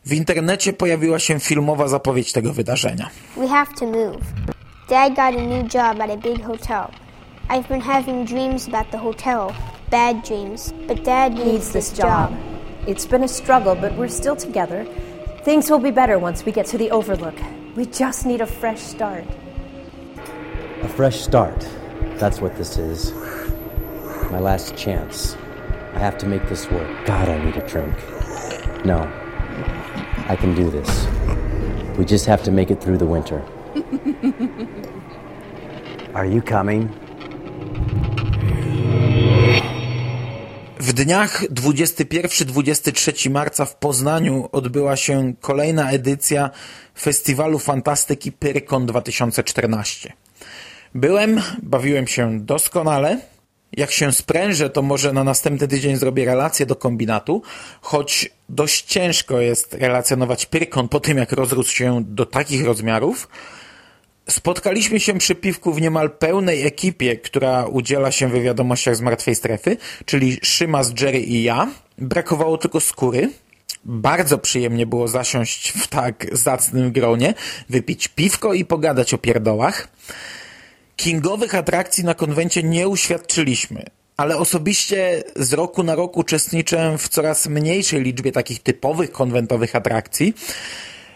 W 0.05 0.12
internecie 0.12 0.72
pojawiła 0.72 1.18
się 1.18 1.40
filmowa 1.40 1.88
zapowiedź 1.88 2.33
tego 2.33 2.52
wydarzenia. 2.52 3.11
We 3.37 3.48
have 3.48 3.74
to 3.78 3.87
move. 3.87 4.16
Dad 4.88 5.09
got 5.09 5.18
a 5.18 5.46
new 5.46 5.74
job 5.74 6.00
at 6.00 6.11
a 6.11 6.16
big 6.16 6.44
hotel. 6.44 6.85
I've 7.50 7.68
been 7.68 7.81
having 7.81 8.28
dreams 8.28 8.68
about 8.68 8.90
the 8.90 8.98
hotel. 8.98 9.72
Bad 9.92 10.24
dreams. 10.24 10.72
But 10.88 11.05
Dad 11.05 11.35
needs, 11.35 11.44
needs 11.44 11.72
this 11.72 11.92
job. 11.92 12.35
It's 12.87 13.05
been 13.05 13.24
a 13.24 13.28
struggle, 13.28 13.74
but 13.74 13.94
we're 13.94 14.09
still 14.09 14.35
together. 14.35 14.87
Things 15.42 15.70
will 15.70 15.78
be 15.78 15.90
better 15.90 16.18
once 16.18 16.46
we 16.46 16.50
get 16.50 16.64
to 16.68 16.78
the 16.78 16.90
Overlook. 16.90 17.35
We 17.76 17.85
just 17.85 18.24
need 18.24 18.40
a 18.40 18.46
fresh 18.46 18.81
start. 18.81 19.26
A 20.81 20.88
fresh 20.88 21.20
start. 21.20 21.68
That's 22.16 22.40
what 22.40 22.57
this 22.57 22.78
is. 22.78 23.12
My 24.33 24.38
last 24.38 24.78
chance. 24.78 25.37
I 25.92 25.98
have 25.98 26.16
to 26.18 26.26
make 26.26 26.48
this 26.48 26.70
work. 26.70 26.88
God, 27.05 27.28
I 27.28 27.44
need 27.44 27.59
a 27.59 27.68
drink. 27.68 27.94
No. 28.87 29.00
I 30.26 30.37
can 30.37 30.55
do 30.55 30.70
this. 30.70 31.07
We 31.98 32.07
just 32.07 32.24
have 32.24 32.42
to 32.44 32.50
make 32.50 32.70
it 32.70 32.81
through 32.81 32.96
the 32.96 33.05
winter. 33.05 33.44
Are 36.14 36.24
you 36.24 36.40
coming? 36.40 36.88
W 40.92 40.94
dniach 40.94 41.44
21-23 41.44 43.31
marca 43.31 43.64
w 43.64 43.76
Poznaniu 43.76 44.48
odbyła 44.52 44.96
się 44.96 45.35
kolejna 45.40 45.90
edycja 45.90 46.50
Festiwalu 47.00 47.59
Fantastyki 47.59 48.33
Pyrkon 48.33 48.87
2014. 48.87 50.12
Byłem, 50.94 51.40
bawiłem 51.62 52.07
się 52.07 52.40
doskonale. 52.40 53.18
Jak 53.72 53.90
się 53.90 54.12
sprężę, 54.12 54.70
to 54.70 54.83
może 54.83 55.12
na 55.12 55.24
następny 55.24 55.68
tydzień 55.68 55.96
zrobię 55.96 56.24
relację 56.24 56.66
do 56.66 56.76
kombinatu, 56.76 57.42
choć 57.81 58.31
dość 58.48 58.85
ciężko 58.85 59.40
jest 59.40 59.74
relacjonować 59.74 60.46
Pyrkon 60.46 60.88
po 60.88 61.00
tym, 61.00 61.18
jak 61.18 61.33
rozrósł 61.33 61.72
się 61.72 62.05
do 62.07 62.26
takich 62.26 62.64
rozmiarów. 62.64 63.28
Spotkaliśmy 64.29 65.01
się 65.01 65.19
przy 65.19 65.35
piwku 65.35 65.73
w 65.73 65.81
niemal 65.81 66.11
pełnej 66.11 66.67
ekipie, 66.67 67.17
która 67.17 67.67
udziela 67.67 68.13
się 68.13 68.29
w 68.29 68.43
wiadomościach 68.43 68.97
z 68.97 69.01
martwej 69.01 69.35
strefy, 69.35 69.77
czyli 70.05 70.39
Szymas, 70.43 70.93
Jerry 71.01 71.21
i 71.21 71.43
ja. 71.43 71.69
Brakowało 71.99 72.59
tylko 72.59 72.81
skóry. 72.81 73.31
Bardzo 73.85 74.39
przyjemnie 74.39 74.87
było 74.87 75.09
zasiąść 75.09 75.71
w 75.71 75.87
tak 75.87 76.27
zacnym 76.33 76.93
gronie, 76.93 77.35
wypić 77.69 78.09
piwko 78.09 78.55
i 78.55 78.65
pogadać 78.65 79.15
o 79.15 79.19
pierdołach. 79.19 79.89
Kingowych 80.97 81.55
atrakcji 81.55 82.05
na 82.05 82.15
konwencie 82.15 82.63
nie 82.63 82.89
uświadczyliśmy, 82.89 83.85
ale 84.17 84.37
osobiście 84.37 85.23
z 85.37 85.53
roku 85.53 85.83
na 85.83 85.95
rok 85.95 86.17
uczestniczę 86.17 86.97
w 86.99 87.09
coraz 87.09 87.47
mniejszej 87.47 88.03
liczbie 88.03 88.33
takich 88.33 88.63
typowych 88.63 89.13
konwentowych 89.13 89.77
atrakcji. 89.77 90.35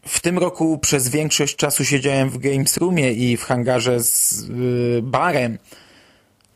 W 0.06 0.20
tym 0.20 0.38
roku 0.38 0.78
przez 0.78 1.08
większość 1.08 1.56
czasu 1.56 1.84
siedziałem 1.84 2.30
w 2.30 2.38
Games 2.38 2.76
Roomie 2.76 3.12
i 3.12 3.36
w 3.36 3.42
hangarze 3.42 4.00
z 4.00 4.44
yy, 4.48 5.02
barem, 5.02 5.58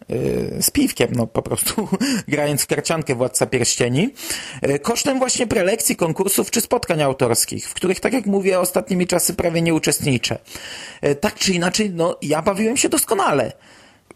yy, 0.08 0.62
z 0.62 0.70
piwkiem, 0.70 1.08
no 1.12 1.26
po 1.26 1.42
prostu 1.42 1.88
grając 2.28 2.62
w 2.62 2.66
karciankę 2.66 3.14
Władca 3.14 3.46
Pierścieni, 3.46 4.14
yy, 4.62 4.78
kosztem 4.78 5.18
właśnie 5.18 5.46
prelekcji, 5.46 5.96
konkursów 5.96 6.50
czy 6.50 6.60
spotkań 6.60 7.02
autorskich, 7.02 7.68
w 7.68 7.74
których, 7.74 8.00
tak 8.00 8.12
jak 8.12 8.26
mówię, 8.26 8.60
ostatnimi 8.60 9.06
czasy 9.06 9.34
prawie 9.34 9.62
nie 9.62 9.74
uczestniczę. 9.74 10.38
Tak 11.20 11.34
czy 11.34 11.52
inaczej, 11.52 11.90
no 11.90 12.16
ja 12.22 12.42
bawiłem 12.42 12.76
się 12.76 12.88
doskonale 12.88 13.52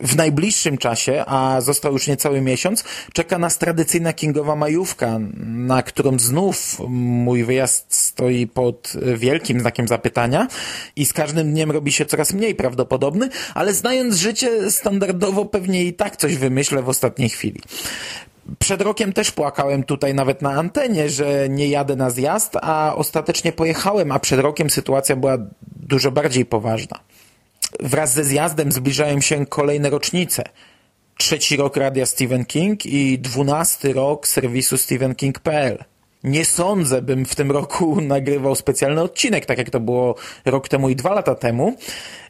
w 0.04 0.16
najbliższym 0.16 0.78
czasie, 0.78 1.24
a 1.26 1.60
został 1.60 1.92
już 1.92 2.06
niecały 2.06 2.40
miesiąc, 2.40 2.84
czeka 3.12 3.38
nas 3.38 3.58
tradycyjna 3.58 4.12
kingowa 4.12 4.56
majówka, 4.56 5.18
na 5.46 5.82
którą 5.82 6.18
znów 6.18 6.80
mój 6.88 7.44
wyjazd 7.44 7.94
stoi 7.94 8.46
pod 8.46 8.92
wielkim 9.16 9.60
znakiem 9.60 9.88
zapytania 9.88 10.48
i 10.96 11.06
z 11.06 11.12
każdym 11.12 11.50
dniem 11.50 11.70
robi 11.70 11.92
się 11.92 12.06
coraz 12.06 12.32
mniej 12.32 12.54
prawdopodobny, 12.54 13.28
ale 13.54 13.74
znając 13.74 14.16
życie 14.16 14.70
standardowo 14.70 15.44
pewnie 15.44 15.84
i 15.84 15.92
tak 15.92 16.16
coś 16.16 16.36
wymyślę 16.36 16.82
w 16.82 16.88
ostatniej 16.88 17.28
chwili. 17.28 17.60
Przed 18.58 18.80
rokiem 18.80 19.12
też 19.12 19.30
płakałem 19.30 19.82
tutaj 19.82 20.14
nawet 20.14 20.42
na 20.42 20.50
antenie, 20.50 21.10
że 21.10 21.48
nie 21.48 21.68
jadę 21.68 21.96
na 21.96 22.10
zjazd, 22.10 22.56
a 22.62 22.94
ostatecznie 22.96 23.52
pojechałem, 23.52 24.12
a 24.12 24.18
przed 24.18 24.40
rokiem 24.40 24.70
sytuacja 24.70 25.16
była 25.16 25.38
dużo 25.76 26.10
bardziej 26.10 26.44
poważna. 26.44 26.98
Wraz 27.80 28.12
ze 28.12 28.24
zjazdem 28.24 28.72
zbliżają 28.72 29.20
się 29.20 29.46
kolejne 29.46 29.90
rocznice. 29.90 30.44
Trzeci 31.16 31.56
rok 31.56 31.76
radia 31.76 32.06
Stephen 32.06 32.44
King 32.44 32.86
i 32.86 33.18
dwunasty 33.18 33.92
rok 33.92 34.28
serwisu 34.28 34.78
stephenking.pl. 34.78 35.84
Nie 36.24 36.44
sądzę, 36.44 37.02
bym 37.02 37.24
w 37.24 37.34
tym 37.34 37.50
roku 37.50 38.00
nagrywał 38.00 38.54
specjalny 38.54 39.02
odcinek, 39.02 39.46
tak 39.46 39.58
jak 39.58 39.70
to 39.70 39.80
było 39.80 40.14
rok 40.44 40.68
temu 40.68 40.88
i 40.88 40.96
dwa 40.96 41.14
lata 41.14 41.34
temu, 41.34 41.76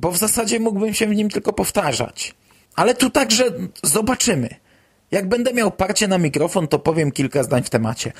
bo 0.01 0.11
w 0.11 0.17
zasadzie 0.17 0.61
mógłbym 0.61 0.95
się 0.95 1.07
w 1.07 1.15
nim 1.15 1.29
tylko 1.29 1.53
powtarzać. 1.53 2.35
Ale 2.77 2.95
tu 2.95 3.11
także 3.11 3.45
zobaczymy. 3.83 4.49
Jak 5.11 5.29
będę 5.29 5.53
miał 5.53 5.71
parcie 5.71 6.09
na 6.09 6.19
mikrofon, 6.19 6.69
to 6.69 6.79
powiem 6.79 7.13
kilka 7.13 7.43
zdań 7.43 7.63
w 7.63 7.71
temacie. 7.71 8.13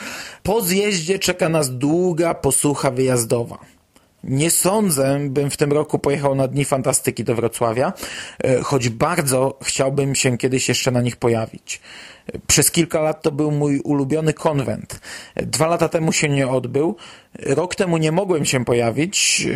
Po 0.43 0.61
zjeździe 0.61 1.19
czeka 1.19 1.49
nas 1.49 1.79
długa 1.79 2.35
posłucha 2.35 2.91
wyjazdowa. 2.91 3.59
Nie 4.25 4.51
sądzę, 4.51 5.21
bym 5.29 5.51
w 5.51 5.57
tym 5.57 5.73
roku 5.73 5.99
pojechał 5.99 6.35
na 6.35 6.49
Dni 6.49 6.65
Fantastyki 6.65 7.25
do 7.25 7.35
Wrocławia, 7.35 7.93
choć 8.63 8.89
bardzo 8.89 9.59
chciałbym 9.63 10.15
się 10.15 10.39
kiedyś 10.39 10.69
jeszcze 10.69 10.91
na 10.91 11.01
nich 11.01 11.17
pojawić. 11.17 11.81
Przez 12.47 12.71
kilka 12.71 13.01
lat 13.01 13.23
to 13.23 13.33
był 13.33 13.51
mój 13.51 13.81
ulubiony 13.81 14.33
konwent. 14.33 15.01
Dwa 15.37 15.67
lata 15.67 15.89
temu 15.89 16.13
się 16.13 16.29
nie 16.29 16.49
odbył. 16.49 16.97
Rok 17.39 17.75
temu 17.75 17.97
nie 17.97 18.13
mogłem 18.13 18.45
się 18.45 18.65
pojawić. 18.65 19.47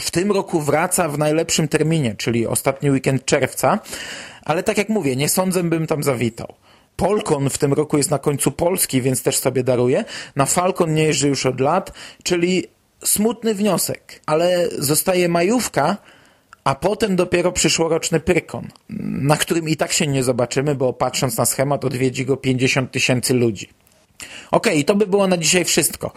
W 0.00 0.10
tym 0.12 0.32
roku 0.32 0.60
wraca 0.60 1.08
w 1.08 1.18
najlepszym 1.18 1.68
terminie, 1.68 2.14
czyli 2.14 2.46
ostatni 2.46 2.90
weekend 2.90 3.24
czerwca. 3.24 3.78
Ale 4.44 4.62
tak 4.62 4.78
jak 4.78 4.88
mówię, 4.88 5.16
nie 5.16 5.28
sądzę, 5.28 5.62
bym 5.62 5.86
tam 5.86 6.02
zawitał. 6.02 6.54
Polkon 6.96 7.50
w 7.50 7.58
tym 7.58 7.72
roku 7.72 7.96
jest 7.96 8.10
na 8.10 8.18
końcu 8.18 8.50
Polski, 8.50 9.02
więc 9.02 9.22
też 9.22 9.36
sobie 9.36 9.64
daruję. 9.64 10.04
Na 10.36 10.46
Falcon 10.46 10.94
nie 10.94 11.02
jeżdżę 11.02 11.28
już 11.28 11.46
od 11.46 11.60
lat, 11.60 11.92
czyli 12.22 12.64
smutny 13.04 13.54
wniosek, 13.54 14.20
ale 14.26 14.68
zostaje 14.78 15.28
majówka, 15.28 15.96
a 16.64 16.74
potem 16.74 17.16
dopiero 17.16 17.52
przyszłoroczny 17.52 18.20
Prykon, 18.20 18.68
na 19.20 19.36
którym 19.36 19.68
i 19.68 19.76
tak 19.76 19.92
się 19.92 20.06
nie 20.06 20.22
zobaczymy, 20.22 20.74
bo 20.74 20.92
patrząc 20.92 21.36
na 21.36 21.44
schemat 21.44 21.84
odwiedzi 21.84 22.26
go 22.26 22.36
50 22.36 22.92
tysięcy 22.92 23.34
ludzi. 23.34 23.68
Okej, 24.50 24.72
okay, 24.72 24.84
to 24.84 24.94
by 24.94 25.06
było 25.06 25.26
na 25.26 25.36
dzisiaj 25.36 25.64
wszystko. 25.64 26.12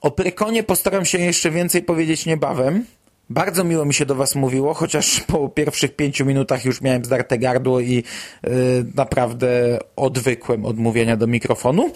O 0.00 0.10
Prykonie 0.10 0.62
postaram 0.62 1.04
się 1.04 1.18
jeszcze 1.18 1.50
więcej 1.50 1.82
powiedzieć 1.82 2.26
niebawem. 2.26 2.84
Bardzo 3.30 3.64
miło 3.64 3.84
mi 3.84 3.94
się 3.94 4.06
do 4.06 4.14
Was 4.14 4.34
mówiło, 4.34 4.74
chociaż 4.74 5.20
po 5.20 5.48
pierwszych 5.48 5.96
pięciu 5.96 6.26
minutach 6.26 6.64
już 6.64 6.80
miałem 6.80 7.04
zdarte 7.04 7.38
gardło 7.38 7.80
i 7.80 7.94
yy, 7.94 8.52
naprawdę 8.94 9.78
odwykłem 9.96 10.66
od 10.66 10.78
mówienia 10.78 11.16
do 11.16 11.26
mikrofonu. 11.26 11.90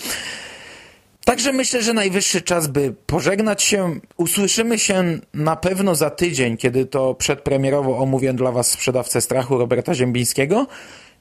Także 1.26 1.52
myślę, 1.52 1.82
że 1.82 1.92
najwyższy 1.92 2.42
czas, 2.42 2.66
by 2.66 2.94
pożegnać 3.06 3.62
się. 3.62 4.00
Usłyszymy 4.16 4.78
się 4.78 5.18
na 5.34 5.56
pewno 5.56 5.94
za 5.94 6.10
tydzień, 6.10 6.56
kiedy 6.56 6.86
to 6.86 7.14
przedpremierowo 7.14 7.98
omówię 7.98 8.32
dla 8.32 8.52
Was 8.52 8.70
sprzedawcę 8.70 9.20
strachu 9.20 9.58
Roberta 9.58 9.94
Ziembińskiego. 9.94 10.66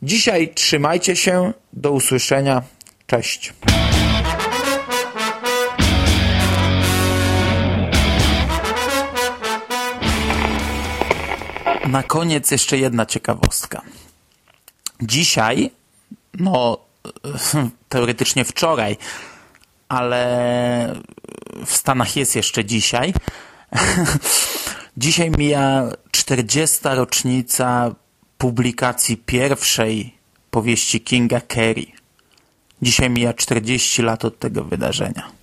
Dzisiaj 0.03 0.53
trzymajcie 0.53 1.15
się. 1.15 1.53
Do 1.73 1.91
usłyszenia. 1.91 2.61
Cześć. 3.07 3.53
Na 11.87 12.03
koniec 12.03 12.51
jeszcze 12.51 12.77
jedna 12.77 13.05
ciekawostka. 13.05 13.81
Dzisiaj, 15.01 15.71
no 16.39 16.77
teoretycznie 17.89 18.45
wczoraj, 18.45 18.97
ale 19.89 20.95
w 21.65 21.75
Stanach 21.75 22.15
jest 22.15 22.35
jeszcze 22.35 22.65
dzisiaj. 22.65 23.13
dzisiaj 24.97 25.31
mija 25.31 25.89
40. 26.11 26.79
rocznica 26.83 27.95
publikacji 28.37 29.17
pierwszej 29.17 30.15
powieści 30.51 31.01
Kinga 31.01 31.41
Carey. 31.41 31.91
Dzisiaj 32.81 33.09
mija 33.09 33.33
40 33.33 34.01
lat 34.01 34.25
od 34.25 34.39
tego 34.39 34.63
wydarzenia. 34.63 35.34